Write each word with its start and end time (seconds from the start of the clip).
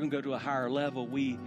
Going 0.00 0.10
to 0.10 0.16
go 0.16 0.22
to 0.22 0.32
a 0.32 0.38
higher 0.38 0.70
level, 0.70 1.06
we 1.06 1.38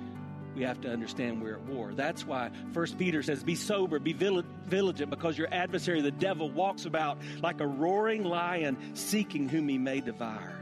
we 0.55 0.61
have 0.61 0.79
to 0.81 0.91
understand 0.91 1.41
we're 1.41 1.55
at 1.55 1.63
war. 1.63 1.91
That's 1.95 2.23
why 2.23 2.51
First 2.71 2.99
Peter 2.99 3.23
says, 3.23 3.43
"Be 3.43 3.55
sober, 3.55 3.97
be 3.97 4.13
vigilant, 4.13 5.09
because 5.09 5.39
your 5.39 5.51
adversary, 5.51 6.01
the 6.01 6.11
devil, 6.11 6.51
walks 6.51 6.85
about 6.85 7.17
like 7.41 7.61
a 7.61 7.65
roaring 7.65 8.23
lion, 8.23 8.77
seeking 8.93 9.49
whom 9.49 9.67
he 9.67 9.79
may 9.79 10.01
devour." 10.01 10.53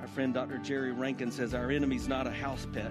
Our 0.00 0.08
friend 0.08 0.34
Dr. 0.34 0.58
Jerry 0.58 0.90
Rankin 0.90 1.30
says, 1.30 1.54
"Our 1.54 1.70
enemy's 1.70 2.08
not 2.08 2.26
a 2.26 2.32
house 2.32 2.66
pet." 2.72 2.90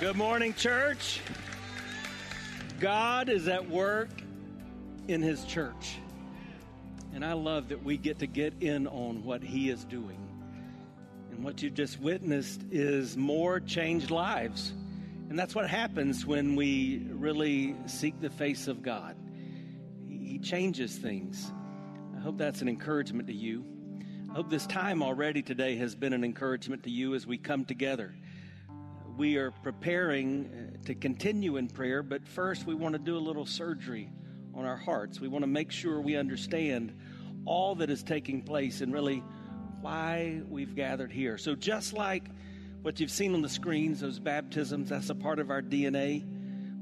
Good 0.00 0.16
morning, 0.16 0.52
church. 0.52 1.20
God 2.80 3.28
is 3.28 3.46
at 3.46 3.70
work 3.70 4.10
in 5.06 5.22
His 5.22 5.44
church. 5.44 5.98
And 7.14 7.24
I 7.24 7.34
love 7.34 7.68
that 7.68 7.84
we 7.84 7.96
get 7.96 8.18
to 8.18 8.26
get 8.26 8.52
in 8.60 8.88
on 8.88 9.22
what 9.22 9.44
He 9.44 9.70
is 9.70 9.84
doing. 9.84 10.18
And 11.30 11.44
what 11.44 11.62
you 11.62 11.70
just 11.70 12.00
witnessed 12.00 12.62
is 12.72 13.16
more 13.16 13.60
changed 13.60 14.10
lives. 14.10 14.74
And 15.30 15.38
that's 15.38 15.54
what 15.54 15.70
happens 15.70 16.26
when 16.26 16.56
we 16.56 17.06
really 17.08 17.76
seek 17.86 18.20
the 18.20 18.28
face 18.30 18.66
of 18.66 18.82
God. 18.82 19.14
He 20.08 20.40
changes 20.40 20.96
things. 20.96 21.52
I 22.16 22.20
hope 22.20 22.38
that's 22.38 22.60
an 22.60 22.68
encouragement 22.68 23.28
to 23.28 23.34
you. 23.34 23.64
I 24.30 24.34
hope 24.34 24.50
this 24.50 24.66
time 24.66 25.00
already 25.00 25.42
today 25.42 25.76
has 25.76 25.94
been 25.94 26.12
an 26.12 26.24
encouragement 26.24 26.82
to 26.82 26.90
you 26.90 27.14
as 27.14 27.24
we 27.24 27.38
come 27.38 27.64
together 27.64 28.16
we 29.16 29.36
are 29.36 29.50
preparing 29.50 30.46
uh, 30.82 30.86
to 30.86 30.94
continue 30.94 31.56
in 31.56 31.68
prayer, 31.68 32.02
but 32.02 32.26
first 32.26 32.66
we 32.66 32.74
want 32.74 32.92
to 32.92 32.98
do 32.98 33.16
a 33.16 33.18
little 33.18 33.46
surgery 33.46 34.10
on 34.54 34.64
our 34.64 34.76
hearts. 34.76 35.20
We 35.20 35.28
want 35.28 35.42
to 35.42 35.48
make 35.48 35.72
sure 35.72 36.00
we 36.00 36.16
understand 36.16 36.94
all 37.44 37.74
that 37.76 37.88
is 37.88 38.02
taking 38.02 38.42
place 38.42 38.80
and 38.80 38.92
really 38.92 39.22
why 39.80 40.42
we've 40.48 40.74
gathered 40.74 41.12
here. 41.12 41.38
So, 41.38 41.54
just 41.54 41.92
like 41.92 42.28
what 42.82 43.00
you've 43.00 43.10
seen 43.10 43.34
on 43.34 43.42
the 43.42 43.48
screens, 43.48 44.00
those 44.00 44.18
baptisms, 44.18 44.90
that's 44.90 45.10
a 45.10 45.14
part 45.14 45.38
of 45.38 45.50
our 45.50 45.62
DNA. 45.62 46.24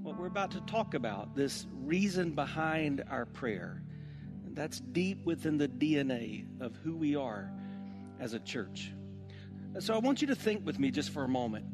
What 0.03 0.19
we're 0.19 0.27
about 0.27 0.51
to 0.53 0.61
talk 0.63 0.95
about, 0.95 1.35
this 1.35 1.67
reason 1.73 2.33
behind 2.33 3.05
our 3.11 3.27
prayer, 3.27 3.83
that's 4.53 4.81
deep 4.81 5.25
within 5.25 5.59
the 5.59 5.69
DNA 5.69 6.47
of 6.61 6.77
who 6.77 6.97
we 6.97 7.17
are 7.17 7.51
as 8.21 8.35
a 8.35 8.41
church. 8.41 8.93
So, 9.79 9.95
I 9.95 9.99
want 9.99 10.21
you 10.21 10.29
to 10.29 10.37
think 10.37 10.65
with 10.65 10.79
me 10.79 10.91
just 10.91 11.11
for 11.11 11.25
a 11.25 11.29
moment. 11.29 11.67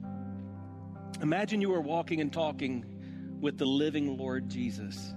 Imagine 1.23 1.61
you 1.61 1.71
were 1.71 1.81
walking 1.81 2.21
and 2.21 2.33
talking 2.33 2.85
with 3.41 3.59
the 3.59 3.67
living 3.67 4.17
Lord 4.17 4.49
Jesus, 4.49 5.15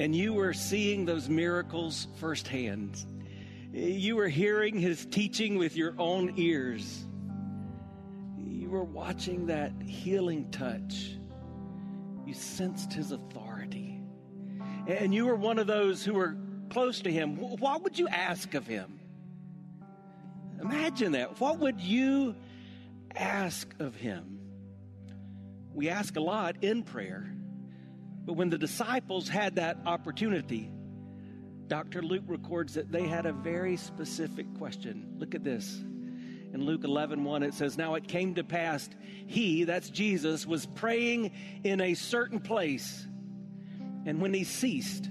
and 0.00 0.14
you 0.14 0.34
were 0.34 0.52
seeing 0.52 1.04
those 1.04 1.28
miracles 1.28 2.08
firsthand. 2.16 3.04
You 3.72 4.16
were 4.16 4.28
hearing 4.28 4.78
his 4.78 5.04
teaching 5.06 5.58
with 5.58 5.76
your 5.76 5.94
own 5.98 6.34
ears. 6.36 7.06
You 8.38 8.70
were 8.70 8.84
watching 8.84 9.46
that 9.46 9.72
healing 9.82 10.50
touch. 10.50 11.16
You 12.26 12.34
sensed 12.34 12.92
his 12.92 13.12
authority. 13.12 14.00
And 14.86 15.14
you 15.14 15.26
were 15.26 15.36
one 15.36 15.58
of 15.58 15.66
those 15.66 16.04
who 16.04 16.14
were 16.14 16.36
close 16.70 17.00
to 17.00 17.10
him. 17.10 17.36
What 17.36 17.82
would 17.82 17.98
you 17.98 18.08
ask 18.08 18.54
of 18.54 18.66
him? 18.66 19.00
Imagine 20.60 21.12
that. 21.12 21.40
What 21.40 21.58
would 21.58 21.80
you 21.80 22.34
ask 23.14 23.74
of 23.78 23.94
him? 23.94 24.37
We 25.74 25.88
ask 25.88 26.16
a 26.16 26.20
lot 26.20 26.56
in 26.62 26.82
prayer. 26.82 27.30
But 28.24 28.34
when 28.34 28.50
the 28.50 28.58
disciples 28.58 29.28
had 29.28 29.56
that 29.56 29.78
opportunity, 29.86 30.70
Dr. 31.68 32.02
Luke 32.02 32.24
records 32.26 32.74
that 32.74 32.90
they 32.90 33.06
had 33.06 33.26
a 33.26 33.32
very 33.32 33.76
specific 33.76 34.46
question. 34.58 35.14
Look 35.18 35.34
at 35.34 35.44
this. 35.44 35.82
In 36.52 36.64
Luke 36.64 36.84
11, 36.84 37.24
1, 37.24 37.42
it 37.42 37.54
says, 37.54 37.76
Now 37.76 37.94
it 37.94 38.08
came 38.08 38.34
to 38.36 38.44
pass, 38.44 38.88
he, 39.26 39.64
that's 39.64 39.90
Jesus, 39.90 40.46
was 40.46 40.64
praying 40.64 41.32
in 41.62 41.80
a 41.80 41.94
certain 41.94 42.40
place. 42.40 43.06
And 44.06 44.20
when 44.20 44.32
he 44.32 44.44
ceased, 44.44 45.10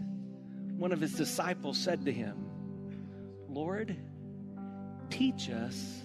one 0.78 0.92
of 0.92 1.00
his 1.00 1.14
disciples 1.14 1.78
said 1.78 2.06
to 2.06 2.12
him, 2.12 2.50
Lord, 3.48 3.96
teach 5.12 5.50
us 5.50 6.02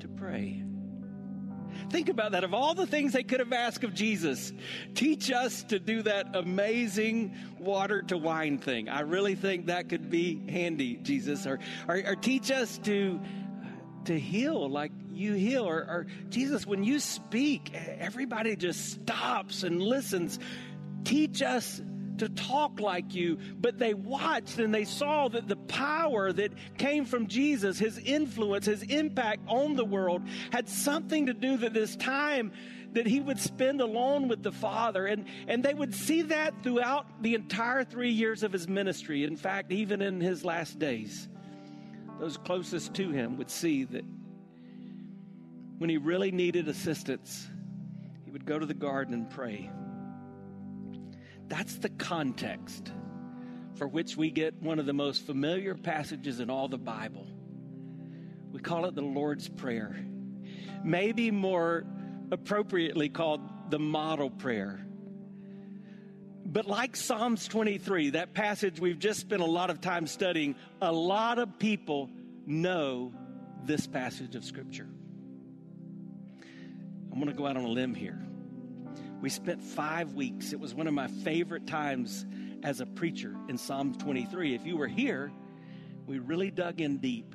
to 0.00 0.08
pray. 0.08 0.65
Think 1.90 2.08
about 2.08 2.32
that. 2.32 2.44
Of 2.44 2.52
all 2.52 2.74
the 2.74 2.86
things 2.86 3.12
they 3.12 3.22
could 3.22 3.40
have 3.40 3.52
asked 3.52 3.84
of 3.84 3.94
Jesus, 3.94 4.52
teach 4.94 5.30
us 5.30 5.62
to 5.64 5.78
do 5.78 6.02
that 6.02 6.34
amazing 6.34 7.34
water 7.58 8.02
to 8.02 8.16
wine 8.16 8.58
thing. 8.58 8.88
I 8.88 9.00
really 9.00 9.34
think 9.34 9.66
that 9.66 9.88
could 9.88 10.10
be 10.10 10.40
handy, 10.50 10.96
Jesus. 10.96 11.46
Or, 11.46 11.60
or, 11.88 12.02
or 12.04 12.16
teach 12.16 12.50
us 12.50 12.78
to 12.78 13.20
to 14.06 14.18
heal 14.18 14.68
like 14.68 14.92
you 15.12 15.34
heal. 15.34 15.64
Or, 15.64 15.78
or 15.78 16.06
Jesus, 16.28 16.66
when 16.66 16.84
you 16.84 16.98
speak, 17.00 17.74
everybody 17.74 18.56
just 18.56 18.92
stops 18.92 19.62
and 19.62 19.82
listens. 19.82 20.38
Teach 21.04 21.42
us 21.42 21.80
to 22.18 22.28
talk 22.28 22.80
like 22.80 23.14
you, 23.14 23.38
but 23.58 23.78
they 23.78 23.94
watched 23.94 24.58
and 24.58 24.74
they 24.74 24.84
saw 24.84 25.28
that 25.28 25.48
the 25.48 25.56
power 25.56 26.32
that 26.32 26.52
came 26.78 27.04
from 27.04 27.26
Jesus, 27.26 27.78
his 27.78 27.98
influence, 27.98 28.66
his 28.66 28.82
impact 28.82 29.42
on 29.48 29.74
the 29.74 29.84
world, 29.84 30.22
had 30.50 30.68
something 30.68 31.26
to 31.26 31.34
do 31.34 31.56
that 31.58 31.74
this 31.74 31.96
time 31.96 32.52
that 32.92 33.06
he 33.06 33.20
would 33.20 33.38
spend 33.38 33.80
alone 33.80 34.26
with 34.28 34.42
the 34.42 34.52
Father. 34.52 35.06
And, 35.06 35.26
and 35.48 35.62
they 35.62 35.74
would 35.74 35.94
see 35.94 36.22
that 36.22 36.54
throughout 36.62 37.22
the 37.22 37.34
entire 37.34 37.84
three 37.84 38.12
years 38.12 38.42
of 38.42 38.52
his 38.52 38.68
ministry. 38.68 39.24
In 39.24 39.36
fact, 39.36 39.70
even 39.70 40.00
in 40.00 40.20
his 40.20 40.44
last 40.44 40.78
days, 40.78 41.28
those 42.18 42.38
closest 42.38 42.94
to 42.94 43.10
him 43.10 43.36
would 43.36 43.50
see 43.50 43.84
that 43.84 44.04
when 45.78 45.90
he 45.90 45.98
really 45.98 46.30
needed 46.30 46.68
assistance, 46.68 47.46
he 48.24 48.30
would 48.30 48.46
go 48.46 48.58
to 48.58 48.64
the 48.64 48.74
garden 48.74 49.12
and 49.12 49.28
pray. 49.28 49.70
That's 51.48 51.76
the 51.78 51.88
context 51.90 52.92
for 53.76 53.86
which 53.86 54.16
we 54.16 54.30
get 54.30 54.54
one 54.62 54.78
of 54.78 54.86
the 54.86 54.92
most 54.92 55.26
familiar 55.26 55.74
passages 55.74 56.40
in 56.40 56.50
all 56.50 56.68
the 56.68 56.78
Bible. 56.78 57.26
We 58.52 58.60
call 58.60 58.86
it 58.86 58.94
the 58.94 59.02
Lord's 59.02 59.48
Prayer, 59.48 59.96
maybe 60.82 61.30
more 61.30 61.84
appropriately 62.32 63.08
called 63.08 63.40
the 63.70 63.78
model 63.78 64.30
prayer. 64.30 64.80
But 66.44 66.66
like 66.66 66.96
Psalms 66.96 67.48
23, 67.48 68.10
that 68.10 68.32
passage 68.32 68.80
we've 68.80 68.98
just 68.98 69.20
spent 69.20 69.42
a 69.42 69.46
lot 69.46 69.68
of 69.68 69.80
time 69.80 70.06
studying, 70.06 70.54
a 70.80 70.92
lot 70.92 71.38
of 71.38 71.58
people 71.58 72.08
know 72.46 73.12
this 73.64 73.86
passage 73.86 74.36
of 74.36 74.44
Scripture. 74.44 74.88
I'm 77.12 77.20
going 77.20 77.26
to 77.26 77.34
go 77.34 77.46
out 77.46 77.56
on 77.56 77.64
a 77.64 77.68
limb 77.68 77.94
here. 77.94 78.25
We 79.20 79.30
spent 79.30 79.62
five 79.62 80.14
weeks. 80.14 80.52
It 80.52 80.60
was 80.60 80.74
one 80.74 80.86
of 80.86 80.94
my 80.94 81.08
favorite 81.08 81.66
times 81.66 82.26
as 82.62 82.80
a 82.80 82.86
preacher 82.86 83.34
in 83.48 83.58
Psalm 83.58 83.94
23. 83.94 84.54
If 84.54 84.66
you 84.66 84.76
were 84.76 84.88
here, 84.88 85.32
we 86.06 86.18
really 86.18 86.50
dug 86.50 86.80
in 86.80 86.98
deep. 86.98 87.34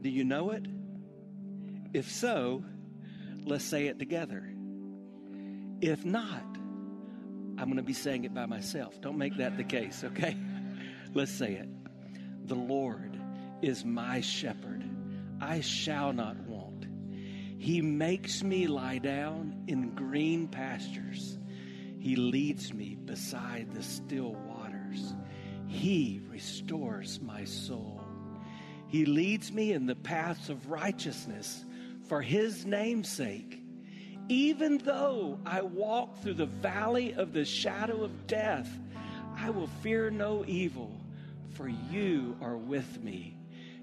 Do 0.00 0.08
you 0.08 0.24
know 0.24 0.50
it? 0.50 0.66
If 1.92 2.10
so, 2.10 2.64
let's 3.44 3.64
say 3.64 3.86
it 3.86 3.98
together. 3.98 4.48
If 5.80 6.04
not, 6.04 6.44
I'm 7.58 7.64
going 7.64 7.76
to 7.76 7.82
be 7.82 7.92
saying 7.92 8.24
it 8.24 8.34
by 8.34 8.46
myself. 8.46 9.00
Don't 9.00 9.18
make 9.18 9.36
that 9.38 9.56
the 9.56 9.64
case, 9.64 10.04
okay? 10.04 10.36
Let's 11.14 11.32
say 11.32 11.54
it. 11.54 11.68
The 12.46 12.54
Lord 12.54 13.18
is 13.62 13.84
my 13.84 14.20
shepherd. 14.20 14.84
I 15.40 15.60
shall 15.60 16.12
not. 16.12 16.36
He 17.58 17.82
makes 17.82 18.42
me 18.42 18.68
lie 18.68 18.98
down 18.98 19.64
in 19.66 19.94
green 19.94 20.46
pastures. 20.46 21.38
He 21.98 22.14
leads 22.14 22.72
me 22.72 22.96
beside 23.04 23.74
the 23.74 23.82
still 23.82 24.36
waters. 24.46 25.14
He 25.66 26.20
restores 26.30 27.20
my 27.20 27.44
soul. 27.44 28.00
He 28.86 29.04
leads 29.04 29.52
me 29.52 29.72
in 29.72 29.86
the 29.86 29.96
paths 29.96 30.48
of 30.48 30.70
righteousness 30.70 31.64
for 32.08 32.22
his 32.22 32.64
name's 32.64 33.08
sake. 33.08 33.60
Even 34.28 34.78
though 34.78 35.38
I 35.44 35.62
walk 35.62 36.22
through 36.22 36.34
the 36.34 36.46
valley 36.46 37.12
of 37.14 37.32
the 37.32 37.44
shadow 37.44 38.02
of 38.04 38.26
death, 38.26 38.70
I 39.36 39.50
will 39.50 39.68
fear 39.82 40.10
no 40.10 40.44
evil, 40.46 40.92
for 41.54 41.68
you 41.68 42.36
are 42.40 42.56
with 42.56 43.02
me. 43.02 43.36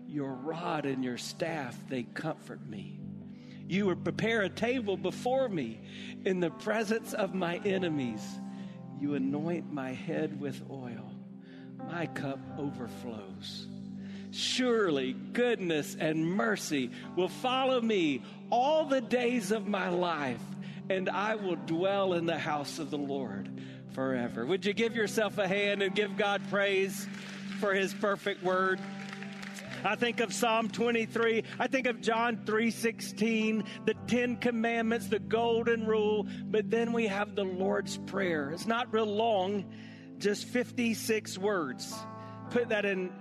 Your 0.07 0.33
rod 0.33 0.85
and 0.85 1.03
your 1.03 1.17
staff, 1.17 1.77
they 1.89 2.03
comfort 2.03 2.65
me. 2.65 2.99
You 3.67 3.87
will 3.87 3.95
prepare 3.95 4.41
a 4.41 4.49
table 4.49 4.97
before 4.97 5.49
me 5.49 5.79
in 6.23 6.39
the 6.39 6.51
presence 6.51 7.13
of 7.13 7.33
my 7.33 7.57
enemies. 7.65 8.21
You 8.99 9.15
anoint 9.15 9.71
my 9.71 9.91
head 9.91 10.39
with 10.39 10.61
oil. 10.69 11.11
My 11.89 12.05
cup 12.07 12.39
overflows. 12.57 13.67
Surely 14.31 15.13
goodness 15.13 15.95
and 15.99 16.25
mercy 16.25 16.91
will 17.15 17.29
follow 17.29 17.79
me 17.79 18.21
all 18.49 18.85
the 18.85 19.01
days 19.01 19.51
of 19.51 19.67
my 19.67 19.89
life, 19.89 20.41
and 20.89 21.09
I 21.09 21.35
will 21.35 21.55
dwell 21.55 22.13
in 22.13 22.25
the 22.25 22.37
house 22.37 22.79
of 22.79 22.91
the 22.91 22.97
Lord 22.97 23.49
forever. 23.93 24.45
Would 24.45 24.65
you 24.65 24.73
give 24.73 24.95
yourself 24.95 25.37
a 25.37 25.47
hand 25.47 25.81
and 25.81 25.95
give 25.95 26.17
God 26.17 26.41
praise 26.49 27.07
for 27.59 27.73
his 27.73 27.93
perfect 27.93 28.43
word? 28.43 28.79
I 29.85 29.95
think 29.95 30.19
of 30.19 30.33
Psalm 30.33 30.67
23. 30.67 31.43
I 31.59 31.67
think 31.67 31.85
of 31.85 32.01
John 32.01 32.37
3:16, 32.43 33.63
the 33.85 33.93
10 34.07 34.37
commandments, 34.37 35.07
the 35.07 35.19
golden 35.19 35.85
rule, 35.85 36.27
but 36.45 36.71
then 36.71 36.91
we 36.91 37.05
have 37.05 37.35
the 37.35 37.43
Lord's 37.43 37.99
prayer. 38.07 38.49
It's 38.49 38.65
not 38.65 38.91
real 38.91 39.05
long, 39.05 39.63
just 40.17 40.45
56 40.45 41.37
words. 41.37 41.93
Put 42.49 42.69
that 42.69 42.85
in 42.85 43.11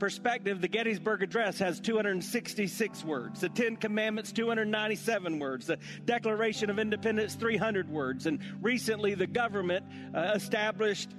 perspective, 0.00 0.60
the 0.60 0.68
Gettysburg 0.68 1.22
Address 1.22 1.58
has 1.60 1.78
266 1.78 3.04
words. 3.04 3.40
The 3.40 3.48
Ten 3.48 3.76
Commandments, 3.76 4.32
297 4.32 5.38
words. 5.38 5.66
The 5.66 5.78
Declaration 6.06 6.70
of 6.70 6.80
Independence, 6.80 7.34
300 7.36 7.88
words. 7.88 8.26
And 8.26 8.40
recently, 8.60 9.14
the 9.14 9.28
government 9.28 9.84
uh, 10.12 10.32
established 10.34 11.10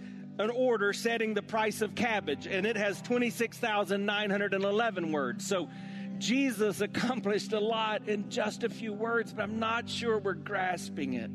an 0.42 0.50
order 0.50 0.92
setting 0.92 1.34
the 1.34 1.42
price 1.42 1.82
of 1.82 1.96
cabbage, 1.96 2.48
and 2.48 2.66
it 2.66 2.76
has 2.76 3.02
26,911 3.02 5.12
words. 5.12 5.48
So 5.48 5.70
Jesus 6.18 6.82
accomplished 6.82 7.54
a 7.54 7.60
lot 7.60 8.08
in 8.08 8.30
just 8.30 8.64
a 8.64 8.70
few 8.70 8.94
words, 8.94 9.34
but 9.34 9.44
I'm 9.44 9.60
not 9.60 9.90
sure 9.90 10.20
we're 10.20 10.34
grasping 10.34 11.14
it. 11.14 11.32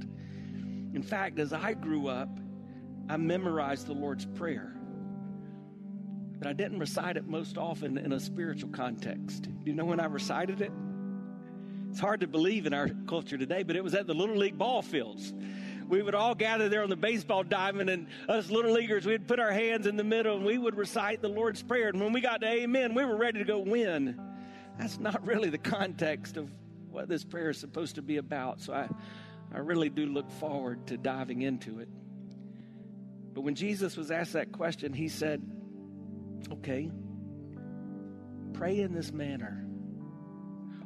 In 0.95 1.03
fact, 1.03 1.39
as 1.39 1.53
I 1.53 1.75
grew 1.75 2.09
up, 2.09 2.29
I 3.09 3.17
memorized 3.17 3.87
the 3.87 3.95
Lord's 3.95 4.27
Prayer, 4.27 4.75
but 6.39 6.49
I 6.49 6.53
didn't 6.53 6.81
recite 6.81 7.17
it 7.17 7.27
most 7.27 7.57
often 7.57 7.99
in 7.99 8.13
a 8.13 8.21
spiritual 8.21 8.71
context. 8.71 9.43
Do 9.43 9.71
you 9.71 9.75
know 9.75 9.85
when 9.85 10.01
I 10.01 10.07
recited 10.07 10.61
it? 10.61 10.73
It's 11.91 12.01
hard 12.01 12.21
to 12.21 12.27
believe 12.27 12.67
in 12.67 12.75
our 12.75 12.89
culture 13.07 13.39
today, 13.39 13.63
but 13.63 13.77
it 13.77 13.85
was 13.85 13.95
at 13.95 14.07
the 14.07 14.15
Little 14.15 14.37
League 14.37 14.59
ball 14.59 14.83
fields 14.83 15.33
we 15.89 16.03
would 16.03 16.15
all 16.15 16.35
gather 16.35 16.69
there 16.69 16.83
on 16.83 16.91
the 16.91 16.97
baseball 16.97 17.43
diamond, 17.43 17.91
and 17.91 18.07
us 18.29 18.51
little 18.51 18.73
leaguers, 18.73 19.07
we'd 19.07 19.27
put 19.27 19.39
our 19.39 19.53
hands 19.53 19.87
in 19.87 19.97
the 19.97 20.05
middle 20.05 20.37
and 20.37 20.45
we 20.45 20.59
would 20.59 20.77
recite 20.77 21.23
the 21.23 21.29
Lord's 21.29 21.63
Prayer. 21.63 21.89
And 21.89 22.01
when 22.01 22.13
we 22.13 22.21
got 22.21 22.41
to 22.41 22.47
Amen, 22.47 22.95
we 22.95 23.05
were 23.05 23.17
ready 23.17 23.39
to 23.39 23.45
go 23.45 23.59
win. 23.59 24.21
That's 24.79 24.99
not 24.99 25.27
really 25.27 25.51
the 25.51 25.59
context 25.59 26.37
of 26.37 26.51
what 26.91 27.09
this 27.09 27.25
prayer 27.25 27.51
is 27.51 27.59
supposed 27.59 27.97
to 27.97 28.03
be 28.03 28.17
about. 28.17 28.61
So 28.61 28.73
I, 28.73 28.89
I 29.55 29.59
really 29.59 29.89
do 29.89 30.07
look 30.07 30.31
forward 30.33 30.87
to 30.89 30.97
diving 30.97 31.43
into 31.43 31.79
it. 31.79 31.89
But 33.33 33.43
when 33.43 33.55
Jesus 33.55 33.97
was 33.97 34.11
asked 34.11 34.33
that 34.33 34.53
question, 34.53 34.93
he 34.93 35.09
said, 35.09 35.43
Okay, 36.53 36.91
pray 38.53 38.81
in 38.81 38.93
this 38.93 39.13
manner. 39.13 39.67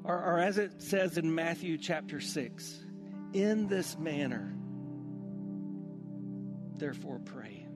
Or, 0.05 0.17
or 0.17 0.39
as 0.39 0.59
it 0.59 0.83
says 0.83 1.19
in 1.19 1.35
Matthew 1.35 1.77
chapter 1.77 2.21
6, 2.21 2.85
in 3.35 3.69
this 3.69 3.99
manner 3.99 4.57
therefore 6.81 7.21
pray. 7.25 7.67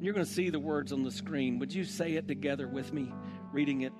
You're 0.00 0.14
going 0.14 0.24
to 0.24 0.32
see 0.32 0.50
the 0.50 0.60
words 0.60 0.92
on 0.92 1.02
the 1.02 1.10
screen. 1.10 1.58
Would 1.58 1.74
you 1.74 1.84
say 1.84 2.12
it 2.12 2.28
together 2.28 2.68
with 2.68 2.92
me, 2.92 3.12
reading 3.52 3.82
it 3.82 3.92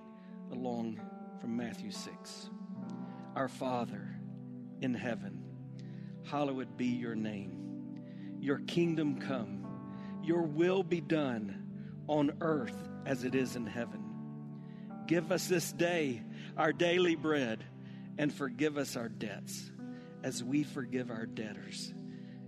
along 0.53 1.00
from 1.41 1.56
Matthew 1.56 1.91
6? 1.91 2.50
Our 3.35 3.49
Father 3.49 4.09
in 4.81 4.95
heaven, 4.95 5.43
hallowed 6.25 6.77
be 6.77 6.87
your 6.87 7.17
name. 7.17 7.99
Your 8.41 8.61
kingdom 8.61 9.21
come, 9.21 9.67
your 10.23 10.43
will 10.43 10.85
be 10.85 11.00
done 11.00 11.67
on 12.06 12.37
earth 12.41 12.89
as 13.05 13.25
it 13.25 13.35
is 13.35 13.56
in 13.56 13.67
heaven. 13.67 14.05
Give 15.06 15.33
us 15.33 15.49
this 15.49 15.73
day 15.73 16.23
our 16.56 16.73
daily 16.73 17.17
bread 17.17 17.65
and 18.17 18.33
forgive 18.33 18.79
us 18.79 18.97
our 18.97 19.09
debts 19.09 19.73
as 20.23 20.45
we 20.45 20.62
forgive 20.62 21.11
our 21.11 21.27
debtors 21.27 21.93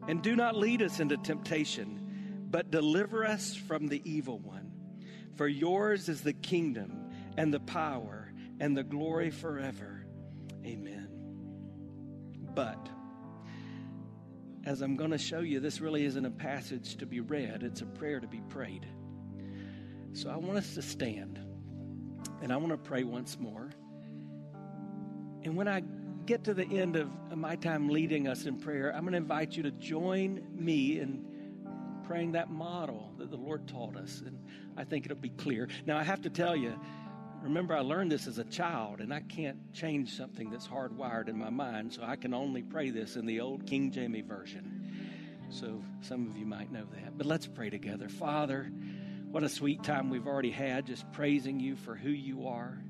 and 0.09 0.23
do 0.23 0.35
not 0.37 0.57
lead 0.57 0.83
us 0.83 1.01
into 1.01 1.17
temptation, 1.17 2.47
but 2.51 2.71
deliver 2.71 3.25
us 3.25 3.55
from 3.55 3.87
the 3.87 4.03
evil 4.05 4.39
one. 4.39 4.73
For 5.37 5.47
yours 5.47 6.09
is 6.09 6.23
the 6.23 6.33
kingdom 6.33 7.11
and 7.37 7.53
the 7.53 7.61
power 7.61 8.33
and 8.59 8.77
the 8.77 8.83
glory 8.83 9.31
forever. 9.31 10.05
Amen. 10.65 11.09
But, 12.55 12.89
as 14.65 14.83
I'm 14.83 14.97
going 14.97 15.13
to 15.13 15.19
show 15.19 15.41
you, 15.41 15.61
this 15.61 15.81
really 15.81 16.05
isn't 16.05 16.25
a 16.25 16.31
passage 16.31 16.97
to 16.97 17.07
be 17.07 17.21
read, 17.21 17.63
it's 17.63 17.81
a 17.81 17.87
prayer 17.87 18.21
to 18.21 18.27
be 18.27 18.41
prayed. 18.49 18.87
So 20.13 20.29
I 20.29 20.37
want 20.37 20.59
us 20.59 20.75
to 20.75 20.83
stand 20.83 21.39
and 22.43 22.53
I 22.53 22.57
want 22.57 22.73
to 22.73 22.77
pray 22.77 23.05
once 23.05 23.39
more. 23.39 23.71
And 25.43 25.57
when 25.57 25.69
I 25.69 25.83
get 26.27 26.45
to 26.45 26.55
the 26.55 26.65
end 26.65 26.97
of 26.97 27.11
my 27.37 27.57
time 27.57 27.89
leading 27.89 28.29
us 28.29 28.47
in 28.47 28.59
prayer, 28.59 28.95
I'm 28.95 29.03
going 29.03 29.13
to 29.13 29.19
invite 29.19 29.57
you 29.57 29.63
to 29.65 29.71
join 29.71 30.47
me 30.53 31.01
in 31.01 31.25
praying 32.07 32.33
that 32.33 32.51
model 32.51 33.13
that 33.19 33.31
the 33.31 33.37
Lord 33.37 33.69
taught 33.69 33.97
us. 33.97 34.23
And 34.25 34.39
I 34.77 34.85
think 34.85 35.05
it'll 35.05 35.17
be 35.17 35.31
clear. 35.31 35.69
Now, 35.87 35.99
I 35.99 36.03
have 36.03 36.23
to 36.23 36.31
tell 36.31 36.57
you, 36.57 36.79
remember, 37.43 37.75
I 37.77 37.81
learned 37.81 38.11
this 38.11 38.27
as 38.27 38.39
a 38.39 38.45
child, 38.45 39.01
and 39.01 39.15
I 39.15 39.21
can't 39.21 39.73
change 39.73 40.17
something 40.17 40.51
that's 40.51 40.67
hardwired 40.67 41.29
in 41.29 41.39
my 41.39 41.51
mind, 41.51 41.93
so 41.93 42.03
I 42.03 42.17
can 42.17 42.35
only 42.35 42.63
pray 42.63 42.91
this 42.91 43.17
in 43.17 43.27
the 43.27 43.41
old 43.41 43.67
King 43.67 43.91
James 43.91 44.27
Version. 44.27 45.47
So 45.51 45.83
some 46.01 46.29
of 46.29 46.37
you 46.37 46.47
might 46.47 46.71
know 46.71 46.87
that. 46.95 47.17
But 47.17 47.27
let's 47.27 47.47
pray 47.47 47.71
together. 47.71 48.09
Father, 48.09 48.71
what 49.31 49.43
a 49.43 49.49
sweet 49.49 49.83
time 49.83 50.11
we've 50.11 50.27
already 50.27 50.51
had 50.51 50.87
just 50.87 51.11
praising 51.13 51.61
you 51.61 51.77
for 51.77 51.95
who 51.95 52.11
you 52.11 52.49
are, 52.49 52.83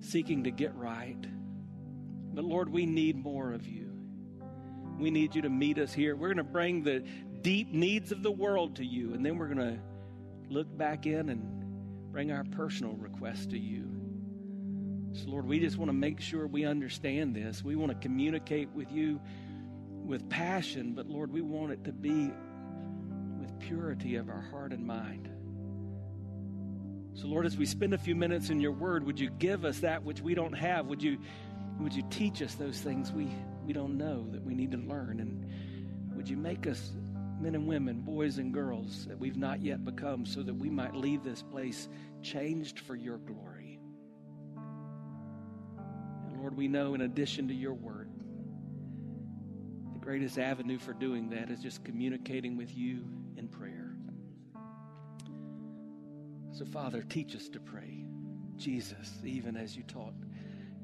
seeking 0.00 0.44
to 0.44 0.50
get 0.50 0.74
right 0.74 1.24
but 2.36 2.44
Lord, 2.44 2.68
we 2.68 2.84
need 2.84 3.16
more 3.16 3.54
of 3.54 3.66
you. 3.66 3.90
We 4.98 5.10
need 5.10 5.34
you 5.34 5.40
to 5.42 5.48
meet 5.48 5.78
us 5.78 5.90
here. 5.90 6.14
We're 6.14 6.28
going 6.28 6.36
to 6.36 6.44
bring 6.44 6.82
the 6.82 7.02
deep 7.40 7.72
needs 7.72 8.12
of 8.12 8.22
the 8.22 8.30
world 8.30 8.76
to 8.76 8.84
you, 8.84 9.14
and 9.14 9.24
then 9.24 9.38
we're 9.38 9.48
going 9.48 9.76
to 9.76 9.78
look 10.50 10.76
back 10.76 11.06
in 11.06 11.30
and 11.30 12.12
bring 12.12 12.30
our 12.32 12.44
personal 12.44 12.92
requests 12.92 13.46
to 13.46 13.58
you. 13.58 13.90
So, 15.14 15.30
Lord, 15.30 15.46
we 15.46 15.60
just 15.60 15.78
want 15.78 15.88
to 15.88 15.94
make 15.94 16.20
sure 16.20 16.46
we 16.46 16.66
understand 16.66 17.34
this. 17.34 17.64
We 17.64 17.74
want 17.74 17.90
to 17.92 17.98
communicate 17.98 18.68
with 18.68 18.92
you 18.92 19.18
with 20.04 20.28
passion, 20.28 20.92
but 20.92 21.06
Lord, 21.06 21.32
we 21.32 21.40
want 21.40 21.72
it 21.72 21.84
to 21.84 21.92
be 21.92 22.30
with 23.40 23.58
purity 23.60 24.16
of 24.16 24.28
our 24.28 24.42
heart 24.42 24.74
and 24.74 24.86
mind. 24.86 25.30
So, 27.14 27.28
Lord, 27.28 27.46
as 27.46 27.56
we 27.56 27.64
spend 27.64 27.94
a 27.94 27.98
few 27.98 28.14
minutes 28.14 28.50
in 28.50 28.60
your 28.60 28.72
word, 28.72 29.04
would 29.06 29.18
you 29.18 29.30
give 29.30 29.64
us 29.64 29.78
that 29.80 30.04
which 30.04 30.20
we 30.20 30.34
don't 30.34 30.52
have? 30.52 30.84
Would 30.86 31.02
you 31.02 31.16
would 31.78 31.94
you 31.94 32.02
teach 32.10 32.42
us 32.42 32.54
those 32.54 32.80
things 32.80 33.12
we, 33.12 33.28
we 33.64 33.72
don't 33.72 33.96
know 33.98 34.26
that 34.30 34.42
we 34.42 34.54
need 34.54 34.70
to 34.72 34.78
learn? 34.78 35.20
And 35.20 36.16
would 36.16 36.28
you 36.28 36.36
make 36.36 36.66
us 36.66 36.92
men 37.40 37.54
and 37.54 37.66
women, 37.66 38.00
boys 38.00 38.38
and 38.38 38.52
girls 38.52 39.06
that 39.06 39.18
we've 39.18 39.36
not 39.36 39.62
yet 39.62 39.84
become 39.84 40.24
so 40.24 40.42
that 40.42 40.54
we 40.54 40.70
might 40.70 40.94
leave 40.94 41.22
this 41.22 41.42
place 41.42 41.88
changed 42.22 42.80
for 42.80 42.96
your 42.96 43.18
glory? 43.18 43.78
And 44.56 46.40
Lord, 46.40 46.56
we 46.56 46.68
know 46.68 46.94
in 46.94 47.02
addition 47.02 47.48
to 47.48 47.54
your 47.54 47.74
word, 47.74 48.10
the 49.92 49.98
greatest 49.98 50.38
avenue 50.38 50.78
for 50.78 50.94
doing 50.94 51.28
that 51.30 51.50
is 51.50 51.60
just 51.60 51.84
communicating 51.84 52.56
with 52.56 52.74
you 52.74 53.04
in 53.36 53.48
prayer. 53.48 53.94
So, 56.52 56.64
Father, 56.64 57.02
teach 57.02 57.36
us 57.36 57.50
to 57.50 57.60
pray. 57.60 58.06
Jesus, 58.56 59.12
even 59.22 59.58
as 59.58 59.76
you 59.76 59.82
taught 59.82 60.14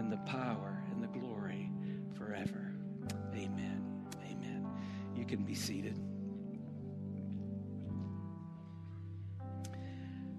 and 0.00 0.10
the 0.10 0.16
power, 0.18 0.82
and 0.90 1.02
the 1.02 1.08
glory 1.08 1.70
forever. 2.16 2.72
Amen. 3.34 3.84
Amen. 4.24 4.66
You 5.14 5.26
can 5.26 5.44
be 5.44 5.54
seated. 5.54 6.00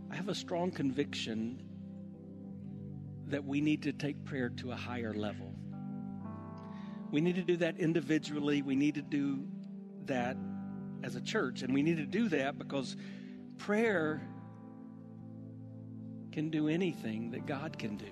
I 0.09 0.15
have 0.15 0.29
a 0.29 0.35
strong 0.35 0.71
conviction 0.71 1.61
that 3.27 3.45
we 3.45 3.61
need 3.61 3.83
to 3.83 3.93
take 3.93 4.25
prayer 4.25 4.49
to 4.49 4.71
a 4.71 4.75
higher 4.75 5.13
level. 5.13 5.53
We 7.11 7.21
need 7.21 7.35
to 7.35 7.43
do 7.43 7.57
that 7.57 7.77
individually. 7.77 8.63
We 8.63 8.75
need 8.75 8.95
to 8.95 9.03
do 9.03 9.45
that 10.05 10.37
as 11.03 11.15
a 11.15 11.21
church. 11.21 11.61
And 11.61 11.71
we 11.71 11.83
need 11.83 11.97
to 11.97 12.07
do 12.07 12.29
that 12.29 12.57
because 12.57 12.95
prayer 13.59 14.27
can 16.31 16.49
do 16.49 16.67
anything 16.67 17.29
that 17.31 17.45
God 17.45 17.77
can 17.77 17.97
do. 17.97 18.11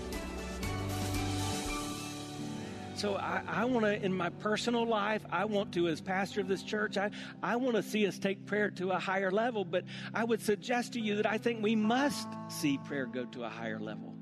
So 3.01 3.15
I, 3.15 3.41
I 3.47 3.65
want 3.65 3.83
to, 3.87 3.99
in 3.99 4.13
my 4.13 4.29
personal 4.29 4.85
life, 4.85 5.25
I 5.31 5.45
want 5.45 5.73
to, 5.73 5.87
as 5.87 5.99
pastor 5.99 6.39
of 6.39 6.47
this 6.47 6.61
church, 6.61 6.97
I, 6.97 7.09
I 7.41 7.55
want 7.55 7.75
to 7.75 7.81
see 7.81 8.05
us 8.05 8.19
take 8.19 8.45
prayer 8.45 8.69
to 8.69 8.91
a 8.91 8.99
higher 8.99 9.31
level. 9.31 9.65
But 9.65 9.85
I 10.13 10.23
would 10.23 10.39
suggest 10.39 10.93
to 10.93 11.01
you 11.01 11.15
that 11.15 11.25
I 11.25 11.39
think 11.39 11.63
we 11.63 11.75
must 11.75 12.27
see 12.49 12.77
prayer 12.85 13.07
go 13.07 13.25
to 13.25 13.43
a 13.43 13.49
higher 13.49 13.79
level. 13.79 14.13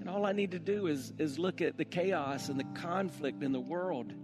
And 0.00 0.08
all 0.08 0.24
I 0.24 0.32
need 0.32 0.52
to 0.52 0.58
do 0.58 0.86
is, 0.86 1.12
is 1.18 1.38
look 1.38 1.60
at 1.60 1.76
the 1.76 1.84
chaos 1.84 2.48
and 2.48 2.58
the 2.58 2.80
conflict 2.80 3.42
in 3.42 3.52
the 3.52 3.60
world. 3.60 4.14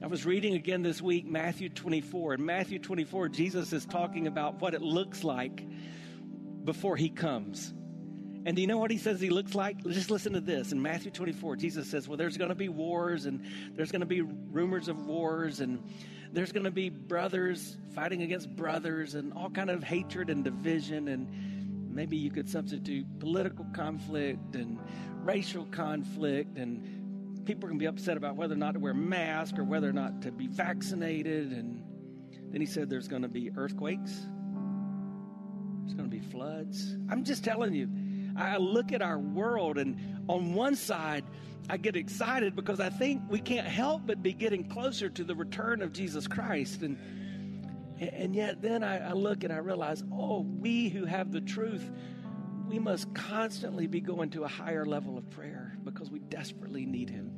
I 0.00 0.06
was 0.06 0.24
reading 0.24 0.54
again 0.54 0.84
this 0.84 1.02
week 1.02 1.26
Matthew 1.26 1.70
24. 1.70 2.34
In 2.34 2.46
Matthew 2.46 2.78
24, 2.78 3.30
Jesus 3.30 3.72
is 3.72 3.84
talking 3.84 4.28
about 4.28 4.60
what 4.60 4.74
it 4.74 4.80
looks 4.80 5.24
like 5.24 5.66
before 6.62 6.96
he 6.96 7.08
comes. 7.08 7.74
And 8.44 8.56
do 8.56 8.62
you 8.62 8.66
know 8.66 8.78
what 8.78 8.90
he 8.90 8.98
says 8.98 9.20
he 9.20 9.30
looks 9.30 9.54
like? 9.54 9.84
Just 9.84 10.10
listen 10.10 10.32
to 10.32 10.40
this. 10.40 10.72
In 10.72 10.82
Matthew 10.82 11.12
24, 11.12 11.56
Jesus 11.56 11.88
says, 11.88 12.08
Well, 12.08 12.16
there's 12.16 12.36
going 12.36 12.48
to 12.48 12.56
be 12.56 12.68
wars, 12.68 13.26
and 13.26 13.44
there's 13.74 13.92
going 13.92 14.00
to 14.00 14.06
be 14.06 14.22
rumors 14.22 14.88
of 14.88 15.06
wars, 15.06 15.60
and 15.60 15.82
there's 16.32 16.50
going 16.50 16.64
to 16.64 16.72
be 16.72 16.88
brothers 16.88 17.76
fighting 17.94 18.22
against 18.22 18.54
brothers, 18.56 19.14
and 19.14 19.32
all 19.32 19.48
kind 19.48 19.70
of 19.70 19.84
hatred 19.84 20.28
and 20.28 20.42
division, 20.42 21.08
and 21.08 21.94
maybe 21.94 22.16
you 22.16 22.30
could 22.30 22.48
substitute 22.48 23.06
political 23.20 23.64
conflict 23.72 24.56
and 24.56 24.78
racial 25.22 25.66
conflict, 25.66 26.58
and 26.58 27.44
people 27.44 27.66
are 27.66 27.68
going 27.68 27.78
to 27.78 27.82
be 27.82 27.86
upset 27.86 28.16
about 28.16 28.34
whether 28.34 28.54
or 28.54 28.58
not 28.58 28.74
to 28.74 28.80
wear 28.80 28.94
masks 28.94 29.56
or 29.56 29.64
whether 29.64 29.88
or 29.88 29.92
not 29.92 30.20
to 30.22 30.32
be 30.32 30.48
vaccinated. 30.48 31.52
And 31.52 31.84
then 32.50 32.60
he 32.60 32.66
said 32.66 32.90
there's 32.90 33.08
going 33.08 33.22
to 33.22 33.28
be 33.28 33.52
earthquakes, 33.56 34.12
there's 35.82 35.94
going 35.94 36.10
to 36.10 36.16
be 36.16 36.20
floods. 36.20 36.96
I'm 37.08 37.22
just 37.22 37.44
telling 37.44 37.74
you 37.74 37.88
I 38.36 38.56
look 38.56 38.92
at 38.92 39.02
our 39.02 39.18
world, 39.18 39.78
and 39.78 40.24
on 40.28 40.54
one 40.54 40.76
side, 40.76 41.24
I 41.68 41.76
get 41.76 41.96
excited 41.96 42.56
because 42.56 42.80
I 42.80 42.90
think 42.90 43.22
we 43.28 43.40
can't 43.40 43.66
help 43.66 44.02
but 44.06 44.22
be 44.22 44.32
getting 44.32 44.68
closer 44.68 45.08
to 45.08 45.24
the 45.24 45.34
return 45.34 45.82
of 45.82 45.92
Jesus 45.92 46.26
Christ. 46.26 46.82
And, 46.82 46.98
and 48.00 48.34
yet, 48.34 48.60
then 48.62 48.82
I, 48.82 49.10
I 49.10 49.12
look 49.12 49.44
and 49.44 49.52
I 49.52 49.58
realize, 49.58 50.02
oh, 50.12 50.40
we 50.40 50.88
who 50.88 51.04
have 51.04 51.30
the 51.30 51.40
truth, 51.40 51.88
we 52.66 52.78
must 52.78 53.12
constantly 53.14 53.86
be 53.86 54.00
going 54.00 54.30
to 54.30 54.44
a 54.44 54.48
higher 54.48 54.84
level 54.84 55.16
of 55.16 55.28
prayer 55.30 55.76
because 55.84 56.10
we 56.10 56.18
desperately 56.18 56.86
need 56.86 57.10
Him. 57.10 57.32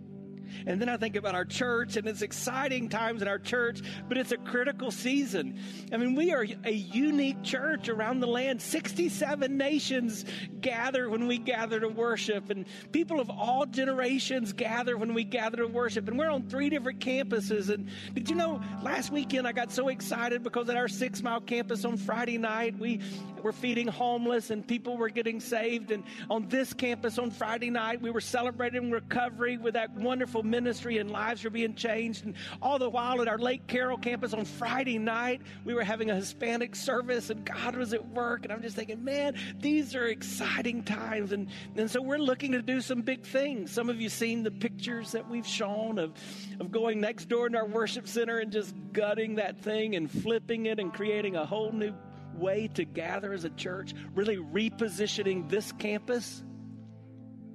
And 0.67 0.81
then 0.81 0.89
I 0.89 0.97
think 0.97 1.17
about 1.17 1.35
our 1.35 1.45
church, 1.45 1.97
and 1.97 2.07
it's 2.07 2.23
exciting 2.23 2.89
times 2.89 3.23
in 3.23 3.29
our 3.29 3.39
church, 3.39 3.83
but 4.09 4.19
it's 4.19 4.33
a 4.33 4.37
critical 4.37 4.91
season. 4.91 5.59
I 5.93 5.97
mean, 5.97 6.15
we 6.15 6.33
are 6.33 6.47
a 6.65 6.73
unique 6.73 7.43
church 7.43 7.89
around 7.89 8.21
the 8.21 8.27
land. 8.27 8.61
67 8.61 9.57
nations 9.57 10.25
gather 10.61 11.09
when 11.09 11.27
we 11.27 11.39
gather 11.39 11.81
to 11.81 11.89
worship, 11.89 12.51
and 12.51 12.67
people 12.93 13.21
of 13.21 13.31
all 13.31 13.67
generations 13.67 14.53
gather 14.53 14.97
when 14.97 15.15
we 15.15 15.25
gather 15.25 15.59
to 15.59 15.67
worship. 15.67 16.09
And 16.09 16.19
we're 16.19 16.31
on 16.31 16.49
three 16.49 16.71
different 16.71 17.01
campuses. 17.01 17.73
And 17.73 17.89
did 18.15 18.31
you 18.31 18.37
know, 18.37 18.61
last 18.83 19.11
weekend 19.11 19.47
I 19.47 19.53
got 19.53 19.71
so 19.73 19.89
excited 19.89 20.43
because 20.43 20.69
at 20.69 20.77
our 20.77 20.89
six 20.89 21.23
mile 21.23 21.41
campus 21.41 21.85
on 21.85 21.97
Friday 21.97 22.39
night, 22.39 22.79
we 22.79 23.01
were 23.43 23.53
feeding 23.53 23.87
homeless 23.87 24.51
and 24.51 24.67
people 24.67 24.97
were 24.97 25.11
getting 25.11 25.39
saved. 25.39 25.91
And 25.91 26.03
on 26.31 26.49
this 26.49 26.73
campus 26.73 27.19
on 27.19 27.31
Friday 27.31 27.71
night, 27.71 28.01
we 28.01 28.11
were 28.11 28.21
celebrating 28.21 28.91
recovery 28.91 29.59
with 29.59 29.75
that 29.75 29.95
wonderful 29.95 30.34
ministry 30.43 30.99
and 30.99 31.11
lives 31.11 31.45
are 31.45 31.51
being 31.51 31.75
changed. 31.75 32.25
And 32.25 32.35
all 32.61 32.79
the 32.79 32.89
while 32.89 33.23
at 33.23 33.29
our 33.29 33.39
Lake 33.39 33.67
Carroll 33.67 33.99
campus 33.99 34.33
on 34.33 34.45
Friday 34.45 34.99
night, 34.99 35.43
we 35.65 35.75
were 35.75 35.85
having 35.85 36.11
a 36.11 36.15
Hispanic 36.15 36.75
service 36.75 37.31
and 37.31 37.45
God 37.45 37.77
was 37.77 37.93
at 37.93 38.07
work. 38.09 38.45
And 38.45 38.53
I'm 38.53 38.63
just 38.63 38.77
thinking, 38.77 39.05
man, 39.05 39.35
these 39.61 39.95
are 39.95 40.07
exciting 40.07 40.83
times. 40.83 41.33
And, 41.33 41.49
and 41.77 41.91
so 41.91 42.01
we're 42.03 42.19
looking 42.19 42.53
to 42.53 42.63
do 42.63 42.81
some 42.81 43.03
big 43.03 43.25
things. 43.25 43.71
Some 43.71 43.89
of 43.89 44.01
you 44.01 44.09
seen 44.09 44.43
the 44.43 44.51
pictures 44.51 45.13
that 45.13 45.29
we've 45.29 45.47
shown 45.47 45.99
of, 45.99 46.13
of 46.61 46.71
going 46.71 47.01
next 47.01 47.29
door 47.29 47.49
to 47.49 47.57
our 47.57 47.67
worship 47.67 48.09
center 48.09 48.39
and 48.39 48.51
just 48.51 48.75
gutting 48.93 49.37
that 49.37 49.61
thing 49.61 49.97
and 49.97 50.11
flipping 50.11 50.67
it 50.67 50.79
and 50.79 50.93
creating 50.93 51.37
a 51.37 51.45
whole 51.45 51.73
new 51.73 51.95
way 52.37 52.69
to 52.75 52.85
gather 52.85 53.33
as 53.33 53.45
a 53.45 53.51
church, 53.51 53.95
really 54.15 54.37
repositioning 54.37 55.49
this 55.49 55.73
campus 55.73 56.43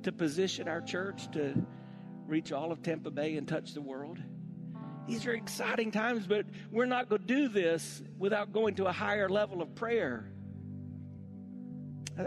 to 0.04 0.12
position 0.12 0.68
our 0.68 0.82
church 0.82 1.30
to 1.32 1.54
reach 2.30 2.52
all 2.52 2.72
of 2.72 2.82
Tampa 2.82 3.12
Bay 3.12 3.36
and 3.36 3.48
touch 3.48 3.74
the 3.74 3.82
world. 3.82 4.20
These 5.08 5.26
are 5.26 5.34
exciting 5.34 5.92
times, 5.92 6.28
but 6.28 6.46
we're 6.72 6.86
not 6.86 7.10
going 7.10 7.22
to 7.22 7.28
do 7.28 7.50
this 7.50 8.04
without 8.18 8.54
going 8.54 8.76
to 8.76 8.86
a 8.86 8.92
higher 8.92 9.28
level 9.28 9.62
of 9.62 9.74
prayer. 9.74 10.32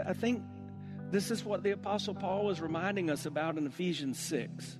I 0.05 0.13
think 0.13 0.43
this 1.09 1.31
is 1.31 1.45
what 1.45 1.63
the 1.63 1.71
Apostle 1.71 2.15
Paul 2.15 2.45
was 2.45 2.59
reminding 2.59 3.09
us 3.09 3.25
about 3.25 3.57
in 3.57 3.65
Ephesians 3.65 4.19
6. 4.19 4.77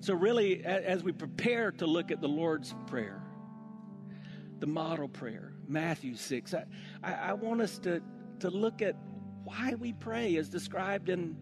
So, 0.00 0.14
really, 0.14 0.64
as 0.64 1.04
we 1.04 1.12
prepare 1.12 1.72
to 1.72 1.86
look 1.86 2.10
at 2.10 2.20
the 2.20 2.28
Lord's 2.28 2.74
Prayer, 2.86 3.22
the 4.58 4.66
model 4.66 5.08
prayer, 5.08 5.52
Matthew 5.68 6.16
6, 6.16 6.54
I, 6.54 6.64
I, 7.02 7.32
want 7.34 7.60
us 7.60 7.78
to, 7.80 8.00
to 8.40 8.50
look 8.50 8.80
at 8.80 8.96
why 9.44 9.74
we 9.78 9.92
pray 9.92 10.36
as 10.36 10.48
described 10.48 11.08
in 11.08 11.36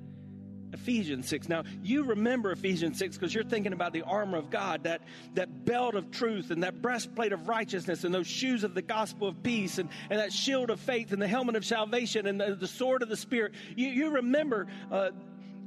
Ephesians 0.72 1.28
6. 1.28 1.48
Now, 1.48 1.64
you 1.82 2.04
remember 2.04 2.52
Ephesians 2.52 2.98
6 2.98 3.16
because 3.16 3.34
you're 3.34 3.44
thinking 3.44 3.72
about 3.72 3.92
the 3.92 4.02
armor 4.02 4.38
of 4.38 4.50
God, 4.50 4.84
that, 4.84 5.02
that 5.34 5.64
belt 5.64 5.94
of 5.94 6.10
truth 6.10 6.50
and 6.50 6.62
that 6.62 6.80
breastplate 6.80 7.32
of 7.32 7.48
righteousness 7.48 8.04
and 8.04 8.14
those 8.14 8.26
shoes 8.26 8.64
of 8.64 8.74
the 8.74 8.82
gospel 8.82 9.28
of 9.28 9.42
peace 9.42 9.78
and, 9.78 9.88
and 10.10 10.20
that 10.20 10.32
shield 10.32 10.70
of 10.70 10.80
faith 10.80 11.12
and 11.12 11.20
the 11.20 11.28
helmet 11.28 11.56
of 11.56 11.64
salvation 11.64 12.26
and 12.26 12.40
the, 12.40 12.54
the 12.54 12.68
sword 12.68 13.02
of 13.02 13.08
the 13.08 13.16
Spirit. 13.16 13.52
You, 13.76 13.88
you 13.88 14.10
remember 14.10 14.66
uh, 14.90 15.10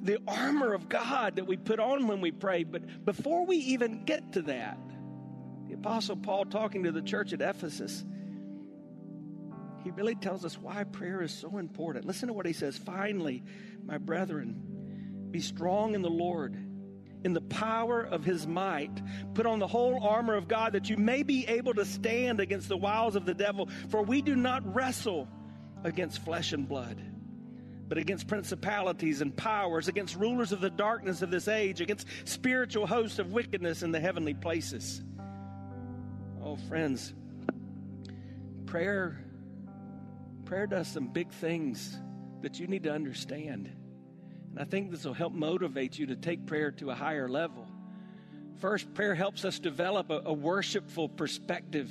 the 0.01 0.19
armor 0.27 0.73
of 0.73 0.89
God 0.89 1.37
that 1.37 1.47
we 1.47 1.57
put 1.57 1.79
on 1.79 2.07
when 2.07 2.21
we 2.21 2.31
pray. 2.31 2.63
But 2.63 3.05
before 3.05 3.45
we 3.45 3.57
even 3.57 4.03
get 4.05 4.33
to 4.33 4.41
that, 4.43 4.77
the 5.67 5.75
Apostle 5.75 6.17
Paul 6.17 6.45
talking 6.45 6.83
to 6.83 6.91
the 6.91 7.01
church 7.01 7.33
at 7.33 7.41
Ephesus, 7.41 8.03
he 9.83 9.91
really 9.91 10.15
tells 10.15 10.45
us 10.45 10.57
why 10.57 10.83
prayer 10.83 11.21
is 11.21 11.33
so 11.33 11.57
important. 11.57 12.05
Listen 12.05 12.27
to 12.27 12.33
what 12.33 12.45
he 12.45 12.53
says. 12.53 12.77
Finally, 12.77 13.43
my 13.85 13.97
brethren, 13.97 14.61
be 15.33 15.41
strong 15.41 15.95
in 15.95 16.01
the 16.01 16.09
Lord 16.09 16.55
in 17.23 17.33
the 17.33 17.41
power 17.41 18.01
of 18.01 18.23
his 18.23 18.45
might. 18.45 19.01
Put 19.33 19.45
on 19.45 19.59
the 19.59 19.67
whole 19.67 20.03
armor 20.03 20.35
of 20.35 20.47
God 20.47 20.73
that 20.73 20.89
you 20.89 20.97
may 20.97 21.23
be 21.23 21.47
able 21.47 21.73
to 21.75 21.85
stand 21.85 22.39
against 22.39 22.69
the 22.69 22.77
wiles 22.77 23.15
of 23.15 23.25
the 23.25 23.33
devil. 23.33 23.69
For 23.89 24.03
we 24.03 24.21
do 24.21 24.35
not 24.35 24.73
wrestle 24.73 25.27
against 25.83 26.23
flesh 26.23 26.53
and 26.53 26.67
blood, 26.67 27.01
but 27.87 27.97
against 27.97 28.27
principalities 28.27 29.21
and 29.21 29.35
powers, 29.35 29.87
against 29.87 30.15
rulers 30.15 30.51
of 30.51 30.61
the 30.61 30.69
darkness 30.69 31.21
of 31.21 31.31
this 31.31 31.47
age, 31.47 31.81
against 31.81 32.07
spiritual 32.25 32.87
hosts 32.87 33.19
of 33.19 33.31
wickedness 33.31 33.83
in 33.83 33.91
the 33.91 33.99
heavenly 33.99 34.33
places. 34.33 35.03
Oh, 36.43 36.57
friends, 36.67 37.13
prayer 38.65 39.19
prayer 40.45 40.67
does 40.67 40.89
some 40.89 41.07
big 41.07 41.31
things 41.31 41.97
that 42.41 42.59
you 42.59 42.67
need 42.67 42.83
to 42.83 42.91
understand. 42.91 43.71
And 44.53 44.61
I 44.61 44.65
think 44.65 44.91
this 44.91 45.03
will 45.03 45.13
help 45.13 45.33
motivate 45.33 45.97
you 45.97 46.05
to 46.07 46.15
take 46.15 46.45
prayer 46.45 46.71
to 46.73 46.91
a 46.91 46.95
higher 46.95 47.27
level. 47.27 47.67
First, 48.59 48.93
prayer 48.93 49.15
helps 49.15 49.45
us 49.45 49.57
develop 49.59 50.11
a, 50.11 50.21
a 50.25 50.33
worshipful 50.33 51.09
perspective. 51.09 51.89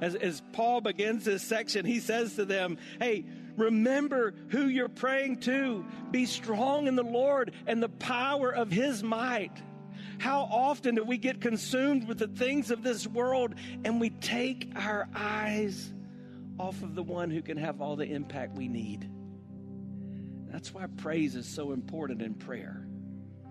As, 0.00 0.14
as 0.14 0.40
Paul 0.52 0.80
begins 0.80 1.24
this 1.24 1.42
section, 1.42 1.84
he 1.84 1.98
says 1.98 2.36
to 2.36 2.44
them, 2.44 2.78
Hey, 3.00 3.24
remember 3.56 4.34
who 4.48 4.66
you're 4.66 4.88
praying 4.88 5.40
to. 5.40 5.84
Be 6.12 6.26
strong 6.26 6.86
in 6.86 6.94
the 6.94 7.02
Lord 7.02 7.52
and 7.66 7.82
the 7.82 7.88
power 7.88 8.54
of 8.54 8.70
his 8.70 9.02
might. 9.02 9.60
How 10.18 10.42
often 10.42 10.94
do 10.94 11.02
we 11.02 11.18
get 11.18 11.40
consumed 11.40 12.06
with 12.06 12.18
the 12.18 12.28
things 12.28 12.70
of 12.70 12.84
this 12.84 13.06
world 13.06 13.56
and 13.84 14.00
we 14.00 14.10
take 14.10 14.70
our 14.76 15.08
eyes 15.12 15.92
off 16.58 16.82
of 16.84 16.94
the 16.94 17.02
one 17.02 17.32
who 17.32 17.42
can 17.42 17.56
have 17.56 17.80
all 17.80 17.96
the 17.96 18.06
impact 18.06 18.56
we 18.56 18.68
need? 18.68 19.10
That's 20.54 20.72
why 20.72 20.86
praise 20.98 21.34
is 21.34 21.48
so 21.48 21.72
important 21.72 22.22
in 22.22 22.32
prayer. 22.34 22.86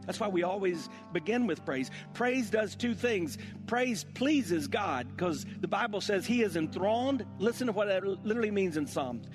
That's 0.05 0.21
why 0.21 0.29
we 0.29 0.43
always 0.43 0.87
begin 1.11 1.47
with 1.47 1.65
praise. 1.65 1.91
Praise 2.13 2.49
does 2.49 2.75
two 2.75 2.95
things. 2.95 3.37
Praise 3.67 4.05
pleases 4.13 4.69
God 4.69 5.09
because 5.09 5.45
the 5.59 5.67
Bible 5.67 5.99
says 5.99 6.25
He 6.25 6.43
is 6.43 6.55
enthroned. 6.55 7.25
Listen 7.39 7.67
to 7.67 7.73
what 7.73 7.89
that 7.89 8.05
literally 8.05 8.51
means 8.51 8.77
in 8.77 8.87
Psalms. 8.87 9.27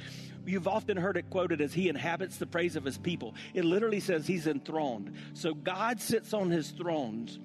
You've 0.46 0.66
often 0.66 0.96
heard 0.96 1.18
it 1.18 1.28
quoted 1.28 1.60
as 1.60 1.74
He 1.74 1.90
inhabits 1.90 2.38
the 2.38 2.46
praise 2.46 2.74
of 2.74 2.84
His 2.84 2.96
people. 2.96 3.34
It 3.52 3.66
literally 3.66 4.00
says 4.00 4.26
He's 4.26 4.46
enthroned. 4.46 5.14
So 5.34 5.52
God 5.52 6.00
sits 6.00 6.32
on 6.32 6.50
His 6.50 6.70
thrones. 6.70 7.38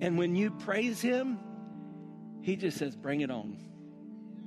And 0.00 0.18
when 0.18 0.34
you 0.34 0.50
praise 0.50 1.00
Him, 1.00 1.38
He 2.42 2.56
just 2.56 2.76
says, 2.76 2.96
Bring 2.96 3.20
it 3.20 3.30
on. 3.30 3.56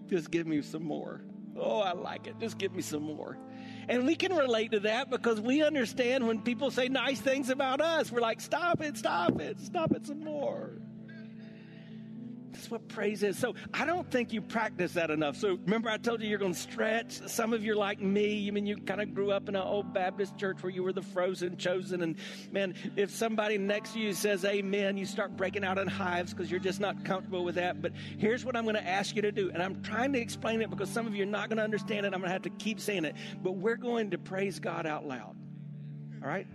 Just 0.10 0.32
give 0.32 0.48
me 0.48 0.62
some 0.62 0.84
more. 0.84 1.22
Oh, 1.56 1.80
I 1.80 1.94
like 1.94 2.28
it. 2.28 2.38
Just 2.42 2.58
give 2.58 2.76
me 2.76 2.82
some 2.82 3.04
more. 3.04 3.38
And 3.90 4.06
we 4.06 4.16
can 4.16 4.34
relate 4.34 4.72
to 4.72 4.80
that 4.82 5.10
because 5.10 5.42
we 5.42 5.64
understand 5.64 6.26
when 6.26 6.42
people 6.42 6.72
say 6.72 6.88
nice 6.88 7.20
things 7.20 7.50
about 7.50 7.82
us, 7.82 8.12
we're 8.12 8.22
like, 8.22 8.42
stop 8.42 8.82
it, 8.82 8.98
stop 8.98 9.42
it, 9.42 9.60
stop 9.60 9.92
it 9.92 10.06
some 10.06 10.24
more. 10.24 10.72
What 12.74 12.88
praise 12.88 13.22
is. 13.22 13.38
So 13.38 13.54
I 13.72 13.86
don't 13.86 14.10
think 14.10 14.34
you 14.34 14.42
practice 14.42 14.94
that 14.94 15.12
enough. 15.12 15.36
So 15.36 15.60
remember, 15.64 15.92
I 15.92 15.98
told 15.98 16.24
you 16.24 16.28
you're 16.28 16.40
going 16.40 16.56
to 16.56 16.60
stretch. 16.60 17.22
Some 17.28 17.54
of 17.54 17.64
you 17.64 17.74
are 17.74 17.76
like 17.76 18.02
me. 18.02 18.48
I 18.48 18.52
mean, 18.52 18.66
you 18.66 18.78
kind 18.78 19.00
of 19.00 19.14
grew 19.14 19.32
up 19.32 19.48
in 19.48 19.56
an 19.56 19.62
old 19.62 19.94
Baptist 19.94 20.40
church 20.40 20.64
where 20.64 20.72
you 20.72 20.82
were 20.82 20.92
the 20.92 21.04
frozen, 21.04 21.56
chosen. 21.56 22.02
And 22.02 22.16
man, 22.52 22.74
if 22.96 23.12
somebody 23.12 23.60
next 23.60 23.94
to 23.94 24.00
you 24.00 24.12
says 24.12 24.44
amen, 24.44 24.98
you 24.98 25.06
start 25.06 25.38
breaking 25.38 25.64
out 25.64 25.78
in 25.78 25.88
hives 25.88 26.34
because 26.34 26.50
you're 26.50 26.60
just 26.60 26.80
not 26.80 27.06
comfortable 27.06 27.44
with 27.44 27.54
that. 27.54 27.80
But 27.80 27.92
here's 28.18 28.44
what 28.44 28.56
I'm 28.56 28.64
going 28.64 28.74
to 28.74 28.88
ask 28.88 29.16
you 29.16 29.22
to 29.22 29.32
do. 29.32 29.52
And 29.54 29.62
I'm 29.62 29.84
trying 29.84 30.12
to 30.14 30.20
explain 30.20 30.64
it 30.64 30.72
because 30.72 30.90
some 30.90 31.06
of 31.06 31.16
you 31.16 31.22
are 31.22 31.28
not 31.28 31.50
going 31.50 31.58
to 31.58 31.64
understand 31.64 32.08
it. 32.08 32.14
I'm 32.16 32.22
going 32.22 32.30
to 32.30 32.34
have 32.34 32.42
to 32.42 32.50
keep 32.50 32.80
saying 32.80 33.06
it. 33.06 33.16
But 33.44 33.52
we're 33.52 33.76
going 33.76 34.10
to 34.10 34.18
praise 34.18 34.60
God 34.60 34.88
out 34.88 35.06
loud. 35.06 35.36
All 36.24 36.28
right? 36.28 36.48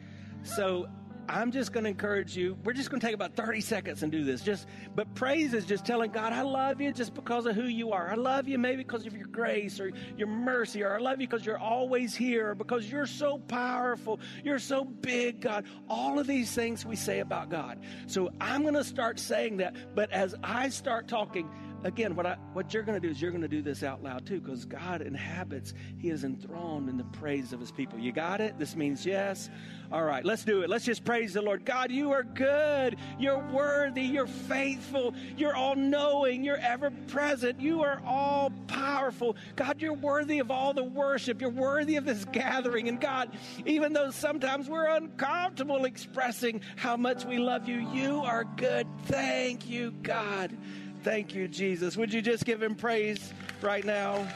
So 0.42 0.88
I'm 1.28 1.52
just 1.52 1.72
going 1.72 1.84
to 1.84 1.90
encourage 1.90 2.36
you. 2.36 2.56
We're 2.64 2.72
just 2.72 2.90
going 2.90 3.00
to 3.00 3.06
take 3.06 3.14
about 3.14 3.34
30 3.34 3.60
seconds 3.60 4.02
and 4.02 4.10
do 4.10 4.24
this. 4.24 4.40
Just, 4.40 4.66
but 4.94 5.12
praise 5.14 5.52
is 5.52 5.66
just 5.66 5.84
telling 5.84 6.10
God, 6.10 6.32
I 6.32 6.42
love 6.42 6.80
you 6.80 6.92
just 6.92 7.14
because 7.14 7.44
of 7.46 7.54
who 7.54 7.64
you 7.64 7.92
are. 7.92 8.10
I 8.10 8.14
love 8.14 8.48
you 8.48 8.58
maybe 8.58 8.78
because 8.78 9.06
of 9.06 9.14
your 9.14 9.26
grace 9.26 9.78
or 9.78 9.92
your 10.16 10.28
mercy, 10.28 10.82
or 10.82 10.94
I 10.94 10.98
love 10.98 11.20
you 11.20 11.28
because 11.28 11.44
you're 11.44 11.58
always 11.58 12.14
here, 12.14 12.50
or 12.50 12.54
because 12.54 12.90
you're 12.90 13.06
so 13.06 13.38
powerful, 13.38 14.20
you're 14.42 14.58
so 14.58 14.84
big, 14.84 15.40
God. 15.40 15.64
All 15.88 16.18
of 16.18 16.26
these 16.26 16.52
things 16.52 16.86
we 16.86 16.96
say 16.96 17.20
about 17.20 17.50
God. 17.50 17.78
So 18.06 18.30
I'm 18.40 18.62
going 18.62 18.74
to 18.74 18.84
start 18.84 19.18
saying 19.20 19.58
that. 19.58 19.76
But 19.94 20.10
as 20.10 20.34
I 20.42 20.70
start 20.70 21.08
talking, 21.08 21.48
again, 21.84 22.16
what 22.16 22.26
I 22.26 22.36
what 22.52 22.74
you're 22.74 22.82
going 22.82 23.00
to 23.00 23.06
do 23.06 23.10
is 23.10 23.20
you're 23.20 23.30
going 23.30 23.42
to 23.42 23.48
do 23.48 23.62
this 23.62 23.82
out 23.82 24.02
loud 24.02 24.26
too, 24.26 24.40
because 24.40 24.64
God 24.64 25.02
inhabits. 25.02 25.74
He 25.98 26.10
is 26.10 26.24
enthroned 26.24 26.88
in 26.88 26.96
the 26.96 27.04
praise 27.04 27.52
of 27.52 27.60
His 27.60 27.72
people. 27.72 27.98
You 27.98 28.12
got 28.12 28.40
it? 28.40 28.58
This 28.58 28.76
means 28.76 29.04
yes. 29.06 29.50
All 29.90 30.04
right, 30.04 30.22
let's 30.22 30.44
do 30.44 30.60
it. 30.60 30.68
Let's 30.68 30.84
just 30.84 31.02
praise 31.02 31.32
the 31.32 31.40
Lord. 31.40 31.64
God, 31.64 31.90
you 31.90 32.12
are 32.12 32.22
good. 32.22 32.96
You're 33.18 33.38
worthy. 33.38 34.02
You're 34.02 34.26
faithful. 34.26 35.14
You're 35.36 35.56
all 35.56 35.76
knowing. 35.76 36.44
You're 36.44 36.58
ever 36.58 36.90
present. 37.06 37.58
You 37.58 37.82
are 37.82 38.02
all 38.04 38.52
powerful. 38.66 39.36
God, 39.56 39.80
you're 39.80 39.94
worthy 39.94 40.40
of 40.40 40.50
all 40.50 40.74
the 40.74 40.84
worship. 40.84 41.40
You're 41.40 41.48
worthy 41.48 41.96
of 41.96 42.04
this 42.04 42.26
gathering. 42.26 42.88
And 42.88 43.00
God, 43.00 43.30
even 43.64 43.94
though 43.94 44.10
sometimes 44.10 44.68
we're 44.68 44.94
uncomfortable 44.94 45.86
expressing 45.86 46.60
how 46.76 46.98
much 46.98 47.24
we 47.24 47.38
love 47.38 47.66
you, 47.66 47.76
you 47.90 48.20
are 48.20 48.44
good. 48.44 48.86
Thank 49.04 49.70
you, 49.70 49.92
God. 50.02 50.54
Thank 51.02 51.34
you, 51.34 51.48
Jesus. 51.48 51.96
Would 51.96 52.12
you 52.12 52.20
just 52.20 52.44
give 52.44 52.62
him 52.62 52.74
praise 52.74 53.32
right 53.62 53.84
now? 53.84 54.26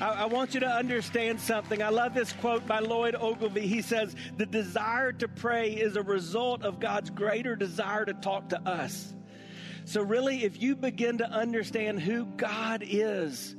I, 0.00 0.26
want 0.26 0.54
you 0.54 0.60
to 0.60 0.68
understand 0.68 1.40
something. 1.40 1.82
I 1.82 1.88
love 1.88 2.14
this 2.14 2.32
quote 2.32 2.66
by 2.66 2.80
Lloyd 2.80 3.14
Ogilvie. 3.14 3.66
He 3.66 3.80
says, 3.80 4.14
The 4.36 4.44
desire 4.44 5.12
to 5.12 5.28
pray 5.28 5.72
is 5.72 5.96
a 5.96 6.02
result 6.02 6.62
of 6.62 6.80
God's 6.80 7.10
greater 7.10 7.56
desire 7.56 8.04
to 8.04 8.12
talk 8.12 8.50
to 8.50 8.60
us. 8.68 9.14
So, 9.86 10.02
really, 10.02 10.44
if 10.44 10.60
you 10.60 10.76
begin 10.76 11.18
to 11.18 11.30
understand 11.30 12.00
who 12.00 12.26
God 12.36 12.82
is, 12.86 13.56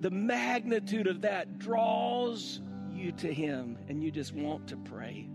the 0.00 0.10
magnitude 0.10 1.06
of 1.06 1.20
that 1.22 1.58
draws 1.58 2.60
you 2.92 3.12
to 3.12 3.32
Him, 3.32 3.78
and 3.88 4.02
you 4.02 4.10
just 4.10 4.32
want 4.32 4.68
to 4.68 4.76
pray. 4.76 5.28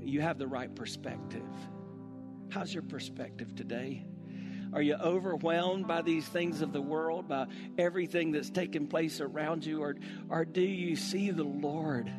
You 0.00 0.20
have 0.22 0.38
the 0.38 0.46
right 0.46 0.74
perspective. 0.74 1.42
How's 2.56 2.72
your 2.72 2.84
perspective 2.84 3.54
today? 3.54 4.02
Are 4.72 4.80
you 4.80 4.94
overwhelmed 4.94 5.86
by 5.86 6.00
these 6.00 6.26
things 6.26 6.62
of 6.62 6.72
the 6.72 6.80
world, 6.80 7.28
by 7.28 7.48
everything 7.76 8.32
that's 8.32 8.48
taking 8.48 8.86
place 8.86 9.20
around 9.20 9.66
you? 9.66 9.82
Or, 9.82 9.94
or 10.30 10.46
do 10.46 10.62
you 10.62 10.96
see 10.96 11.30
the 11.30 11.44
Lord 11.44 12.10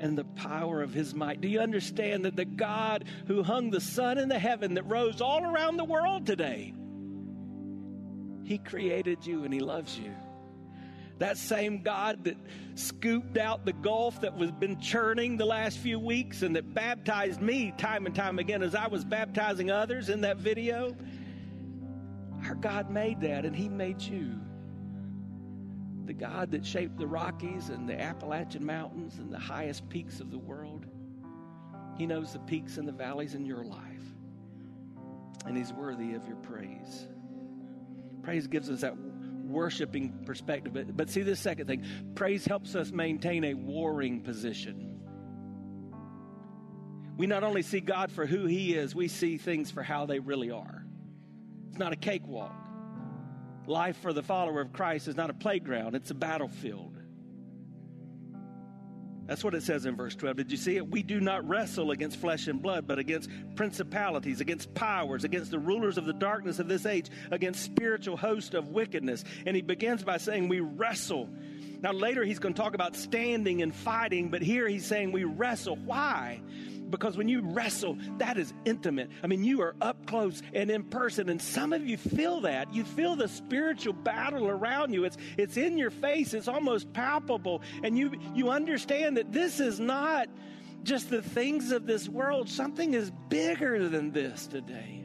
and 0.00 0.18
the 0.18 0.24
power 0.24 0.82
of 0.82 0.92
his 0.92 1.14
might? 1.14 1.40
Do 1.40 1.46
you 1.46 1.60
understand 1.60 2.24
that 2.24 2.34
the 2.34 2.44
God 2.44 3.04
who 3.28 3.44
hung 3.44 3.70
the 3.70 3.80
sun 3.80 4.18
in 4.18 4.28
the 4.28 4.36
heaven 4.36 4.74
that 4.74 4.82
rose 4.82 5.20
all 5.20 5.44
around 5.44 5.76
the 5.76 5.84
world 5.84 6.26
today, 6.26 6.74
he 8.42 8.58
created 8.58 9.24
you 9.24 9.44
and 9.44 9.54
he 9.54 9.60
loves 9.60 9.96
you? 9.96 10.10
That 11.18 11.38
same 11.38 11.82
God 11.82 12.24
that 12.24 12.36
scooped 12.74 13.38
out 13.38 13.64
the 13.64 13.72
gulf 13.72 14.20
that 14.20 14.36
was 14.36 14.50
been 14.50 14.80
churning 14.80 15.36
the 15.36 15.44
last 15.44 15.78
few 15.78 15.98
weeks 15.98 16.42
and 16.42 16.56
that 16.56 16.74
baptized 16.74 17.40
me 17.40 17.72
time 17.78 18.06
and 18.06 18.14
time 18.14 18.38
again 18.38 18.62
as 18.62 18.74
I 18.74 18.88
was 18.88 19.04
baptizing 19.04 19.70
others 19.70 20.08
in 20.08 20.20
that 20.22 20.38
video. 20.38 20.96
Our 22.46 22.56
God 22.56 22.90
made 22.90 23.20
that 23.20 23.44
and 23.44 23.54
He 23.54 23.68
made 23.68 24.02
you. 24.02 24.40
The 26.06 26.14
God 26.14 26.50
that 26.50 26.66
shaped 26.66 26.98
the 26.98 27.06
Rockies 27.06 27.70
and 27.70 27.88
the 27.88 27.98
Appalachian 27.98 28.66
Mountains 28.66 29.18
and 29.18 29.32
the 29.32 29.38
highest 29.38 29.88
peaks 29.88 30.20
of 30.20 30.30
the 30.30 30.38
world. 30.38 30.86
He 31.96 32.06
knows 32.06 32.32
the 32.32 32.40
peaks 32.40 32.76
and 32.76 32.86
the 32.86 32.92
valleys 32.92 33.34
in 33.34 33.46
your 33.46 33.64
life. 33.64 33.80
And 35.46 35.56
He's 35.56 35.72
worthy 35.72 36.14
of 36.14 36.26
your 36.26 36.36
praise. 36.36 37.06
Praise 38.22 38.46
gives 38.46 38.68
us 38.68 38.80
that 38.80 38.94
worshiping 39.54 40.24
perspective. 40.26 40.74
But, 40.74 40.96
but 40.96 41.08
see 41.08 41.22
this 41.22 41.40
second 41.40 41.66
thing 41.66 41.84
praise 42.14 42.44
helps 42.44 42.74
us 42.74 42.90
maintain 42.90 43.44
a 43.44 43.54
warring 43.54 44.20
position. 44.20 44.90
We 47.16 47.26
not 47.26 47.44
only 47.44 47.62
see 47.62 47.80
God 47.80 48.10
for 48.10 48.26
who 48.26 48.44
He 48.44 48.74
is, 48.74 48.94
we 48.94 49.08
see 49.08 49.38
things 49.38 49.70
for 49.70 49.82
how 49.82 50.04
they 50.04 50.18
really 50.18 50.50
are. 50.50 50.84
It's 51.68 51.78
not 51.78 51.92
a 51.92 51.96
cakewalk. 51.96 52.54
Life 53.66 53.96
for 54.02 54.12
the 54.12 54.22
follower 54.22 54.60
of 54.60 54.72
Christ 54.72 55.08
is 55.08 55.16
not 55.16 55.30
a 55.30 55.34
playground, 55.34 55.94
it's 55.94 56.10
a 56.10 56.14
battlefield. 56.14 56.93
That's 59.26 59.42
what 59.42 59.54
it 59.54 59.62
says 59.62 59.86
in 59.86 59.96
verse 59.96 60.14
12. 60.14 60.36
Did 60.36 60.50
you 60.50 60.58
see 60.58 60.76
it? 60.76 60.90
We 60.90 61.02
do 61.02 61.20
not 61.20 61.48
wrestle 61.48 61.90
against 61.90 62.18
flesh 62.18 62.46
and 62.46 62.60
blood, 62.60 62.86
but 62.86 62.98
against 62.98 63.30
principalities, 63.56 64.40
against 64.40 64.74
powers, 64.74 65.24
against 65.24 65.50
the 65.50 65.58
rulers 65.58 65.96
of 65.96 66.04
the 66.04 66.12
darkness 66.12 66.58
of 66.58 66.68
this 66.68 66.84
age, 66.84 67.08
against 67.30 67.62
spiritual 67.62 68.16
hosts 68.16 68.54
of 68.54 68.68
wickedness. 68.68 69.24
And 69.46 69.56
he 69.56 69.62
begins 69.62 70.04
by 70.04 70.18
saying, 70.18 70.48
We 70.48 70.60
wrestle. 70.60 71.30
Now, 71.80 71.92
later 71.92 72.24
he's 72.24 72.38
going 72.38 72.54
to 72.54 72.60
talk 72.60 72.74
about 72.74 72.96
standing 72.96 73.60
and 73.62 73.74
fighting, 73.74 74.30
but 74.30 74.42
here 74.42 74.66
he's 74.66 74.86
saying 74.86 75.12
we 75.12 75.24
wrestle. 75.24 75.76
Why? 75.76 76.40
Because 76.94 77.16
when 77.16 77.28
you 77.28 77.40
wrestle, 77.40 77.98
that 78.18 78.38
is 78.38 78.54
intimate. 78.64 79.10
I 79.24 79.26
mean, 79.26 79.42
you 79.42 79.60
are 79.62 79.74
up 79.80 80.06
close 80.06 80.42
and 80.52 80.70
in 80.70 80.84
person, 80.84 81.28
and 81.28 81.42
some 81.42 81.72
of 81.72 81.84
you 81.84 81.96
feel 81.96 82.42
that. 82.42 82.72
You 82.72 82.84
feel 82.84 83.16
the 83.16 83.26
spiritual 83.26 83.94
battle 83.94 84.46
around 84.48 84.92
you. 84.92 85.02
It's 85.04 85.16
it's 85.36 85.56
in 85.56 85.76
your 85.76 85.90
face. 85.90 86.34
It's 86.34 86.46
almost 86.46 86.92
palpable, 86.92 87.62
and 87.82 87.98
you 87.98 88.12
you 88.32 88.50
understand 88.50 89.16
that 89.16 89.32
this 89.32 89.58
is 89.58 89.80
not 89.80 90.28
just 90.84 91.10
the 91.10 91.20
things 91.20 91.72
of 91.72 91.84
this 91.84 92.08
world. 92.08 92.48
Something 92.48 92.94
is 92.94 93.10
bigger 93.28 93.88
than 93.88 94.12
this 94.12 94.46
today. 94.46 95.04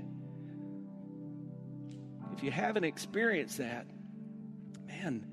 If 2.34 2.44
you 2.44 2.52
haven't 2.52 2.84
experienced 2.84 3.58
that, 3.58 3.88
man, 4.86 5.26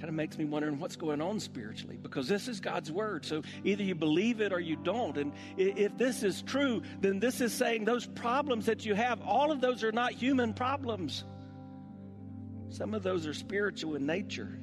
kind 0.00 0.08
of 0.08 0.14
makes 0.14 0.38
me 0.38 0.46
wondering 0.46 0.78
what's 0.78 0.96
going 0.96 1.20
on 1.20 1.38
spiritually 1.38 1.98
because 2.00 2.26
this 2.26 2.48
is 2.48 2.58
God's 2.58 2.90
word. 2.90 3.26
So 3.26 3.42
either 3.64 3.82
you 3.82 3.94
believe 3.94 4.40
it 4.40 4.50
or 4.50 4.58
you 4.58 4.76
don't. 4.76 5.18
And 5.18 5.32
if 5.58 5.94
this 5.98 6.22
is 6.22 6.40
true, 6.40 6.82
then 7.02 7.20
this 7.20 7.42
is 7.42 7.52
saying 7.52 7.84
those 7.84 8.06
problems 8.06 8.64
that 8.64 8.86
you 8.86 8.94
have, 8.94 9.20
all 9.20 9.52
of 9.52 9.60
those 9.60 9.84
are 9.84 9.92
not 9.92 10.12
human 10.12 10.54
problems. 10.54 11.24
Some 12.70 12.94
of 12.94 13.02
those 13.02 13.26
are 13.26 13.34
spiritual 13.34 13.96
in 13.96 14.06
nature. 14.06 14.58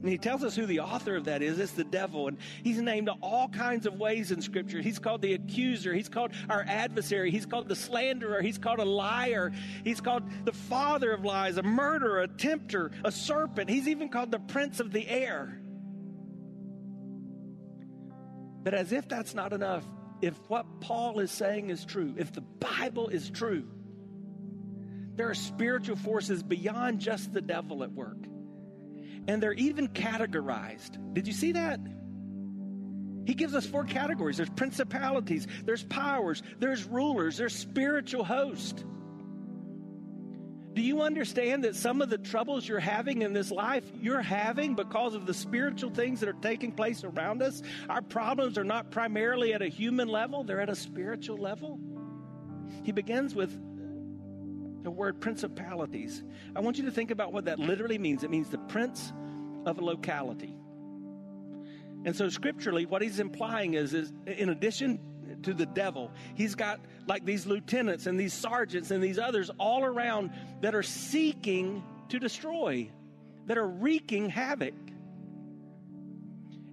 And 0.00 0.08
he 0.08 0.16
tells 0.16 0.44
us 0.44 0.54
who 0.54 0.64
the 0.64 0.80
author 0.80 1.16
of 1.16 1.24
that 1.24 1.42
is. 1.42 1.58
It's 1.58 1.72
the 1.72 1.82
devil. 1.82 2.28
And 2.28 2.38
he's 2.62 2.80
named 2.80 3.10
all 3.20 3.48
kinds 3.48 3.84
of 3.84 3.94
ways 3.98 4.30
in 4.30 4.40
Scripture. 4.40 4.80
He's 4.80 5.00
called 5.00 5.22
the 5.22 5.32
accuser. 5.34 5.92
He's 5.92 6.08
called 6.08 6.32
our 6.48 6.64
adversary. 6.68 7.32
He's 7.32 7.46
called 7.46 7.68
the 7.68 7.74
slanderer. 7.74 8.40
He's 8.40 8.58
called 8.58 8.78
a 8.78 8.84
liar. 8.84 9.52
He's 9.82 10.00
called 10.00 10.22
the 10.44 10.52
father 10.52 11.10
of 11.10 11.24
lies, 11.24 11.56
a 11.56 11.64
murderer, 11.64 12.22
a 12.22 12.28
tempter, 12.28 12.92
a 13.04 13.10
serpent. 13.10 13.68
He's 13.68 13.88
even 13.88 14.08
called 14.08 14.30
the 14.30 14.38
prince 14.38 14.78
of 14.78 14.92
the 14.92 15.08
air. 15.08 15.60
But 18.62 18.74
as 18.74 18.92
if 18.92 19.08
that's 19.08 19.34
not 19.34 19.52
enough, 19.52 19.84
if 20.22 20.34
what 20.48 20.80
Paul 20.80 21.18
is 21.18 21.32
saying 21.32 21.70
is 21.70 21.84
true, 21.84 22.14
if 22.16 22.32
the 22.32 22.40
Bible 22.40 23.08
is 23.08 23.30
true, 23.30 23.64
there 25.16 25.28
are 25.28 25.34
spiritual 25.34 25.96
forces 25.96 26.44
beyond 26.44 27.00
just 27.00 27.32
the 27.32 27.40
devil 27.40 27.82
at 27.82 27.90
work. 27.90 28.18
And 29.26 29.42
they're 29.42 29.52
even 29.54 29.88
categorized. 29.88 31.14
Did 31.14 31.26
you 31.26 31.32
see 31.32 31.52
that? 31.52 31.80
He 33.26 33.34
gives 33.34 33.54
us 33.54 33.66
four 33.66 33.84
categories 33.84 34.38
there's 34.38 34.48
principalities, 34.48 35.46
there's 35.64 35.84
powers, 35.84 36.42
there's 36.60 36.84
rulers, 36.84 37.36
there's 37.36 37.54
spiritual 37.54 38.24
host. 38.24 38.86
Do 40.72 40.82
you 40.82 41.02
understand 41.02 41.64
that 41.64 41.74
some 41.74 42.00
of 42.00 42.08
the 42.08 42.18
troubles 42.18 42.66
you're 42.66 42.78
having 42.78 43.22
in 43.22 43.32
this 43.32 43.50
life, 43.50 43.84
you're 44.00 44.22
having 44.22 44.76
because 44.76 45.14
of 45.14 45.26
the 45.26 45.34
spiritual 45.34 45.90
things 45.90 46.20
that 46.20 46.28
are 46.28 46.40
taking 46.40 46.72
place 46.72 47.02
around 47.04 47.42
us? 47.42 47.62
Our 47.90 48.00
problems 48.00 48.56
are 48.56 48.64
not 48.64 48.90
primarily 48.90 49.52
at 49.52 49.60
a 49.60 49.68
human 49.68 50.08
level, 50.08 50.44
they're 50.44 50.60
at 50.60 50.70
a 50.70 50.76
spiritual 50.76 51.36
level. 51.36 51.78
He 52.84 52.92
begins 52.92 53.34
with 53.34 53.58
the 54.88 54.92
word 54.92 55.20
principalities. 55.20 56.24
I 56.56 56.60
want 56.60 56.78
you 56.78 56.86
to 56.86 56.90
think 56.90 57.10
about 57.10 57.30
what 57.30 57.44
that 57.44 57.58
literally 57.58 57.98
means. 57.98 58.24
It 58.24 58.30
means 58.30 58.48
the 58.48 58.56
prince 58.56 59.12
of 59.66 59.78
a 59.78 59.84
locality. 59.84 60.56
And 62.06 62.16
so, 62.16 62.30
scripturally, 62.30 62.86
what 62.86 63.02
he's 63.02 63.20
implying 63.20 63.74
is, 63.74 63.92
is 63.92 64.14
in 64.26 64.48
addition 64.48 64.98
to 65.42 65.52
the 65.52 65.66
devil, 65.66 66.10
he's 66.36 66.54
got 66.54 66.80
like 67.06 67.26
these 67.26 67.44
lieutenants 67.44 68.06
and 68.06 68.18
these 68.18 68.32
sergeants 68.32 68.90
and 68.90 69.04
these 69.04 69.18
others 69.18 69.50
all 69.58 69.84
around 69.84 70.30
that 70.62 70.74
are 70.74 70.82
seeking 70.82 71.84
to 72.08 72.18
destroy, 72.18 72.90
that 73.44 73.58
are 73.58 73.68
wreaking 73.68 74.30
havoc. 74.30 74.72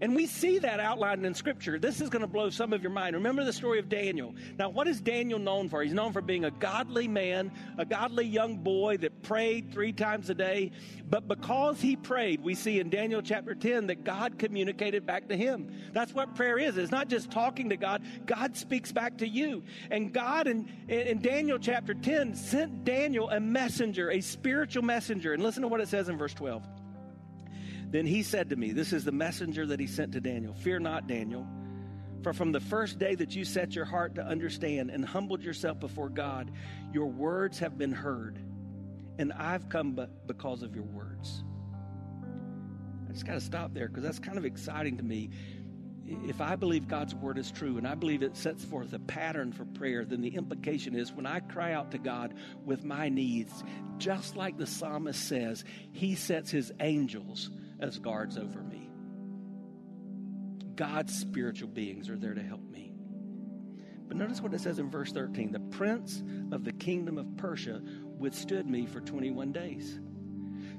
And 0.01 0.13
we 0.13 0.25
see 0.25 0.59
that 0.59 0.79
outlined 0.79 1.25
in 1.25 1.33
Scripture. 1.33 1.79
This 1.79 2.01
is 2.01 2.09
going 2.09 2.21
to 2.21 2.27
blow 2.27 2.49
some 2.49 2.73
of 2.73 2.81
your 2.81 2.91
mind. 2.91 3.15
Remember 3.15 3.45
the 3.45 3.53
story 3.53 3.79
of 3.79 3.87
Daniel. 3.87 4.35
Now, 4.59 4.69
what 4.69 4.87
is 4.87 4.99
Daniel 4.99 5.39
known 5.39 5.69
for? 5.69 5.81
He's 5.81 5.93
known 5.93 6.11
for 6.11 6.21
being 6.21 6.43
a 6.43 6.51
godly 6.51 7.07
man, 7.07 7.51
a 7.77 7.85
godly 7.85 8.25
young 8.25 8.57
boy 8.57 8.97
that 8.97 9.23
prayed 9.23 9.71
three 9.71 9.93
times 9.93 10.29
a 10.29 10.35
day. 10.35 10.71
But 11.09 11.27
because 11.27 11.79
he 11.79 11.95
prayed, 11.95 12.41
we 12.41 12.55
see 12.55 12.79
in 12.79 12.89
Daniel 12.89 13.21
chapter 13.21 13.55
10 13.55 13.87
that 13.87 14.03
God 14.03 14.37
communicated 14.37 15.05
back 15.05 15.29
to 15.29 15.37
him. 15.37 15.71
That's 15.93 16.13
what 16.13 16.35
prayer 16.35 16.57
is. 16.57 16.77
It's 16.77 16.91
not 16.91 17.07
just 17.07 17.31
talking 17.31 17.69
to 17.69 17.77
God, 17.77 18.03
God 18.25 18.57
speaks 18.57 18.91
back 18.91 19.17
to 19.19 19.27
you. 19.27 19.63
And 19.91 20.13
God, 20.13 20.47
in, 20.47 20.69
in 20.89 21.21
Daniel 21.21 21.57
chapter 21.57 21.93
10, 21.93 22.35
sent 22.35 22.83
Daniel 22.83 23.29
a 23.29 23.39
messenger, 23.39 24.11
a 24.11 24.19
spiritual 24.19 24.83
messenger. 24.83 25.33
And 25.33 25.41
listen 25.41 25.61
to 25.61 25.69
what 25.69 25.79
it 25.79 25.87
says 25.87 26.09
in 26.09 26.17
verse 26.17 26.33
12. 26.33 26.67
Then 27.91 28.05
he 28.05 28.23
said 28.23 28.49
to 28.49 28.55
me, 28.55 28.71
This 28.71 28.93
is 28.93 29.03
the 29.03 29.11
messenger 29.11 29.65
that 29.67 29.79
he 29.79 29.87
sent 29.87 30.13
to 30.13 30.21
Daniel 30.21 30.53
Fear 30.53 30.79
not, 30.79 31.07
Daniel, 31.07 31.47
for 32.23 32.33
from 32.33 32.51
the 32.51 32.59
first 32.59 32.97
day 32.97 33.15
that 33.15 33.35
you 33.35 33.45
set 33.45 33.75
your 33.75 33.85
heart 33.85 34.15
to 34.15 34.25
understand 34.25 34.89
and 34.89 35.05
humbled 35.05 35.43
yourself 35.43 35.79
before 35.79 36.09
God, 36.09 36.51
your 36.91 37.05
words 37.05 37.59
have 37.59 37.77
been 37.77 37.91
heard, 37.91 38.39
and 39.19 39.31
I've 39.33 39.69
come 39.69 39.93
but 39.93 40.27
because 40.27 40.63
of 40.63 40.75
your 40.75 40.85
words. 40.85 41.43
I 43.07 43.13
just 43.13 43.25
got 43.25 43.35
to 43.35 43.41
stop 43.41 43.73
there 43.73 43.87
because 43.87 44.03
that's 44.03 44.19
kind 44.19 44.37
of 44.37 44.45
exciting 44.45 44.97
to 44.97 45.03
me. 45.03 45.29
If 46.07 46.41
I 46.41 46.55
believe 46.55 46.87
God's 46.87 47.15
word 47.15 47.37
is 47.37 47.51
true 47.51 47.77
and 47.77 47.87
I 47.87 47.95
believe 47.95 48.21
it 48.21 48.35
sets 48.35 48.63
forth 48.63 48.93
a 48.93 48.99
pattern 48.99 49.51
for 49.51 49.65
prayer, 49.65 50.05
then 50.05 50.21
the 50.21 50.35
implication 50.35 50.95
is 50.95 51.11
when 51.11 51.25
I 51.25 51.39
cry 51.39 51.73
out 51.73 51.91
to 51.91 51.97
God 51.97 52.33
with 52.63 52.83
my 52.83 53.09
needs, 53.09 53.63
just 53.97 54.35
like 54.35 54.57
the 54.57 54.67
psalmist 54.67 55.27
says, 55.27 55.63
he 55.91 56.15
sets 56.15 56.51
his 56.51 56.71
angels 56.79 57.49
as 57.79 57.99
guards 57.99 58.37
over 58.37 58.61
me. 58.61 58.89
God's 60.75 61.17
spiritual 61.17 61.69
beings 61.69 62.09
are 62.09 62.17
there 62.17 62.33
to 62.33 62.43
help 62.43 62.63
me. 62.69 62.93
But 64.07 64.17
notice 64.17 64.41
what 64.41 64.53
it 64.53 64.61
says 64.61 64.79
in 64.79 64.89
verse 64.89 65.11
13 65.11 65.51
the 65.51 65.59
prince 65.59 66.23
of 66.51 66.63
the 66.63 66.73
kingdom 66.73 67.17
of 67.17 67.37
Persia 67.37 67.81
withstood 68.17 68.67
me 68.69 68.85
for 68.85 69.01
21 69.01 69.51
days. 69.51 69.99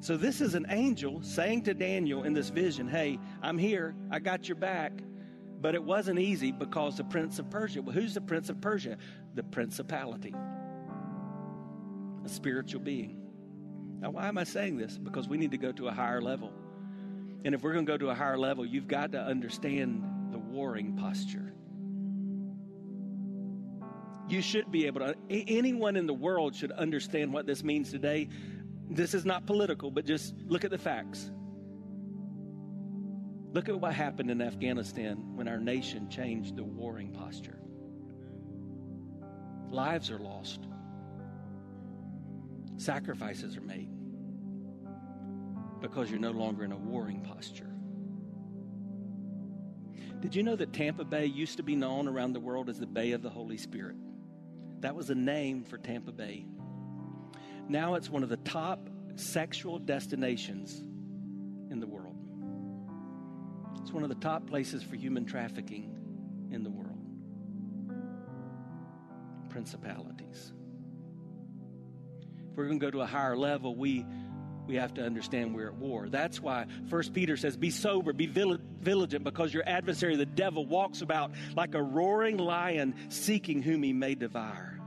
So, 0.01 0.17
this 0.17 0.41
is 0.41 0.55
an 0.55 0.67
angel 0.69 1.23
saying 1.23 1.63
to 1.65 1.75
Daniel 1.75 2.25
in 2.25 2.35
this 2.35 2.51
vision, 2.51 2.87
Hey, 2.87 3.19
I'm 3.43 3.57
here, 3.57 3.95
I 4.11 4.19
got 4.19 4.49
your 4.49 4.57
back. 4.57 4.93
But 5.59 5.75
it 5.75 5.83
wasn't 5.83 6.19
easy 6.19 6.53
because 6.53 6.99
the 6.99 7.05
prince 7.05 7.39
of 7.39 7.51
Persia, 7.51 7.81
well, 7.81 7.95
who's 7.95 8.15
the 8.15 8.21
prince 8.21 8.51
of 8.51 8.61
Persia? 8.61 8.99
The 9.35 9.43
principality, 9.43 10.35
a 12.25 12.29
spiritual 12.29 12.83
being. 12.83 13.23
Now, 14.01 14.11
why 14.11 14.29
am 14.29 14.37
I 14.37 14.45
saying 14.45 14.77
this? 14.77 14.99
Because 14.99 15.29
we 15.29 15.39
need 15.39 15.53
to 15.53 15.59
go 15.59 15.73
to 15.73 15.89
a 15.89 15.93
higher 15.93 16.21
level. 16.21 16.53
And 17.47 17.55
if 17.55 17.63
we're 17.63 17.75
going 17.75 17.87
to 17.87 17.93
go 17.93 17.97
to 17.97 18.11
a 18.11 18.15
higher 18.15 18.37
level, 18.37 18.67
you've 18.67 18.89
got 18.89 19.13
to 19.13 19.21
understand 19.21 20.03
the 20.33 20.39
warring 20.39 20.97
posture. 20.97 21.55
You 24.29 24.43
should 24.43 24.73
be 24.73 24.87
able 24.87 24.99
to, 25.03 25.15
anyone 25.31 25.95
in 25.95 26.09
the 26.09 26.13
world 26.13 26.57
should 26.57 26.73
understand 26.73 27.33
what 27.33 27.47
this 27.47 27.63
means 27.63 27.93
today. 27.93 28.27
This 28.91 29.15
is 29.15 29.25
not 29.25 29.47
political, 29.47 29.93
but 29.93 30.05
just 30.05 30.35
look 30.49 30.65
at 30.65 30.73
the 30.73 30.79
facts. 30.79 31.31
Look 33.53 33.69
at 33.69 33.81
what 33.81 33.95
happened 33.95 34.33
in 34.33 34.43
Afghanistan 34.43 35.37
when 35.37 35.47
our 35.47 35.61
nation 35.61 36.11
changed 36.11 36.57
the 36.57 36.65
warring 36.65 37.13
posture. 37.13 37.61
Lives 39.71 40.11
are 40.11 40.19
lost, 40.19 40.67
sacrifices 42.77 43.57
are 43.57 43.61
made 43.61 43.96
because 45.81 46.11
you're 46.11 46.21
no 46.21 46.31
longer 46.31 46.65
in 46.65 46.73
a 46.73 46.77
warring 46.77 47.21
posture. 47.21 47.71
Did 50.21 50.35
you 50.35 50.43
know 50.43 50.57
that 50.57 50.73
Tampa 50.73 51.05
Bay 51.05 51.27
used 51.27 51.59
to 51.59 51.63
be 51.63 51.77
known 51.77 52.09
around 52.09 52.33
the 52.33 52.41
world 52.41 52.69
as 52.69 52.79
the 52.79 52.87
Bay 52.87 53.13
of 53.13 53.23
the 53.23 53.31
Holy 53.31 53.59
Spirit? 53.59 53.97
That 54.81 54.95
was 54.95 55.11
a 55.11 55.15
name 55.15 55.65
for 55.65 55.79
Tampa 55.79 56.13
Bay. 56.13 56.47
Now 57.69 57.95
it's 57.95 58.09
one 58.09 58.23
of 58.23 58.29
the 58.29 58.37
top 58.39 58.89
sexual 59.17 59.79
destinations 59.79 60.81
in 61.71 61.81
the 61.81 61.87
world. 61.87 62.17
It's 63.81 63.93
one 63.93 64.03
of 64.03 64.09
the 64.09 64.17
top 64.17 64.47
places 64.47 64.83
for 64.83 64.97
human 64.97 65.25
trafficking 65.25 65.97
in 66.51 66.63
the 66.63 66.71
world. 66.71 66.99
Principalities. 69.49 70.53
If 72.51 72.57
we're 72.57 72.67
going 72.67 72.81
to 72.81 72.87
go 72.87 72.91
to 72.91 73.03
a 73.03 73.07
higher 73.07 73.37
level, 73.37 73.77
we 73.77 74.05
we 74.67 74.77
have 74.77 74.95
to 74.95 75.03
understand 75.05 75.55
we're 75.55 75.69
at 75.69 75.75
war. 75.75 76.09
That's 76.09 76.41
why 76.41 76.67
First 76.89 77.13
Peter 77.13 77.37
says, 77.37 77.57
Be 77.57 77.71
sober, 77.71 78.13
be 78.13 78.27
vigilant, 78.27 79.25
because 79.25 79.53
your 79.53 79.67
adversary, 79.67 80.17
the 80.17 80.27
devil, 80.27 80.67
walks 80.67 81.03
about 81.03 81.33
like 81.55 81.75
a 81.75 81.83
roaring 81.83 82.37
lion 82.39 82.95
seeking 83.09 83.63
whom 83.63 83.83
he 83.83 83.93
may 83.93 84.15
devour. 84.15 84.79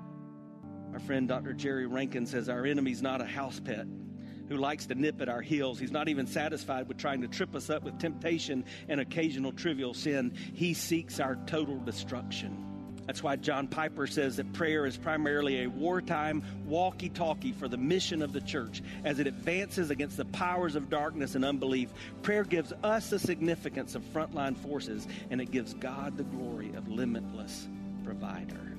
Our 0.94 1.00
friend 1.00 1.28
Dr. 1.28 1.54
Jerry 1.54 1.86
Rankin 1.86 2.26
says, 2.26 2.50
Our 2.50 2.66
enemy's 2.66 3.02
not 3.02 3.22
a 3.22 3.26
house 3.26 3.60
pet 3.60 3.86
who 4.50 4.58
likes 4.58 4.88
to 4.88 4.96
nip 4.96 5.22
at 5.22 5.30
our 5.30 5.42
heels. 5.42 5.80
He's 5.80 5.92
not 5.92 6.10
even 6.10 6.26
satisfied 6.26 6.88
with 6.88 6.98
trying 6.98 7.22
to 7.22 7.28
trip 7.28 7.56
us 7.56 7.70
up 7.70 7.84
with 7.84 8.00
temptation 8.00 8.66
and 8.90 9.00
occasional 9.00 9.52
trivial 9.52 9.94
sin. 9.94 10.34
He 10.54 10.74
seeks 10.74 11.20
our 11.20 11.38
total 11.46 11.80
destruction. 11.80 12.69
That's 13.10 13.24
why 13.24 13.38
John 13.38 13.68
Piper 13.68 14.06
says 14.06 14.38
that 14.38 14.54
prayer 14.54 14.86
is 14.86 14.96
primarily 14.96 15.64
a 15.64 15.68
wartime 15.68 16.44
walkie 16.68 17.10
talkie 17.10 17.54
for 17.54 17.68
the 17.68 17.76
mission 17.76 18.22
of 18.22 18.34
the 18.34 18.40
church. 18.40 18.84
As 19.04 19.18
it 19.18 19.26
advances 19.26 19.90
against 19.90 20.16
the 20.16 20.26
powers 20.26 20.76
of 20.76 20.92
darkness 20.92 21.34
and 21.34 21.44
unbelief, 21.44 21.90
prayer 22.22 22.44
gives 22.44 22.72
us 22.84 23.10
the 23.10 23.18
significance 23.18 23.96
of 23.96 24.04
frontline 24.14 24.56
forces, 24.56 25.08
and 25.32 25.42
it 25.42 25.50
gives 25.50 25.74
God 25.74 26.18
the 26.18 26.24
glory 26.24 26.72
of 26.76 26.88
limitless 26.88 27.68
provider. 28.04 28.78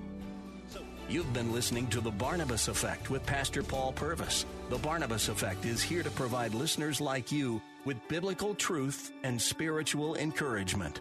You've 1.09 1.33
been 1.33 1.53
listening 1.53 1.89
to 1.89 2.01
The 2.01 2.13
Barnabas 2.13 2.69
Effect 2.69 3.11
with 3.11 3.27
Pastor 3.27 3.65
Paul 3.65 3.91
Purvis. 3.91 4.47
The 4.69 4.79
Barnabas 4.79 5.29
Effect 5.29 5.65
is 5.65 5.83
here 5.83 6.05
to 6.05 6.11
provide 6.13 6.55
listeners 6.55 7.01
like 7.01 7.33
you 7.33 7.61
with 7.85 7.97
biblical 8.07 8.55
truth 8.55 9.11
and 9.25 9.43
spiritual 9.43 10.15
encouragement. 10.15 11.01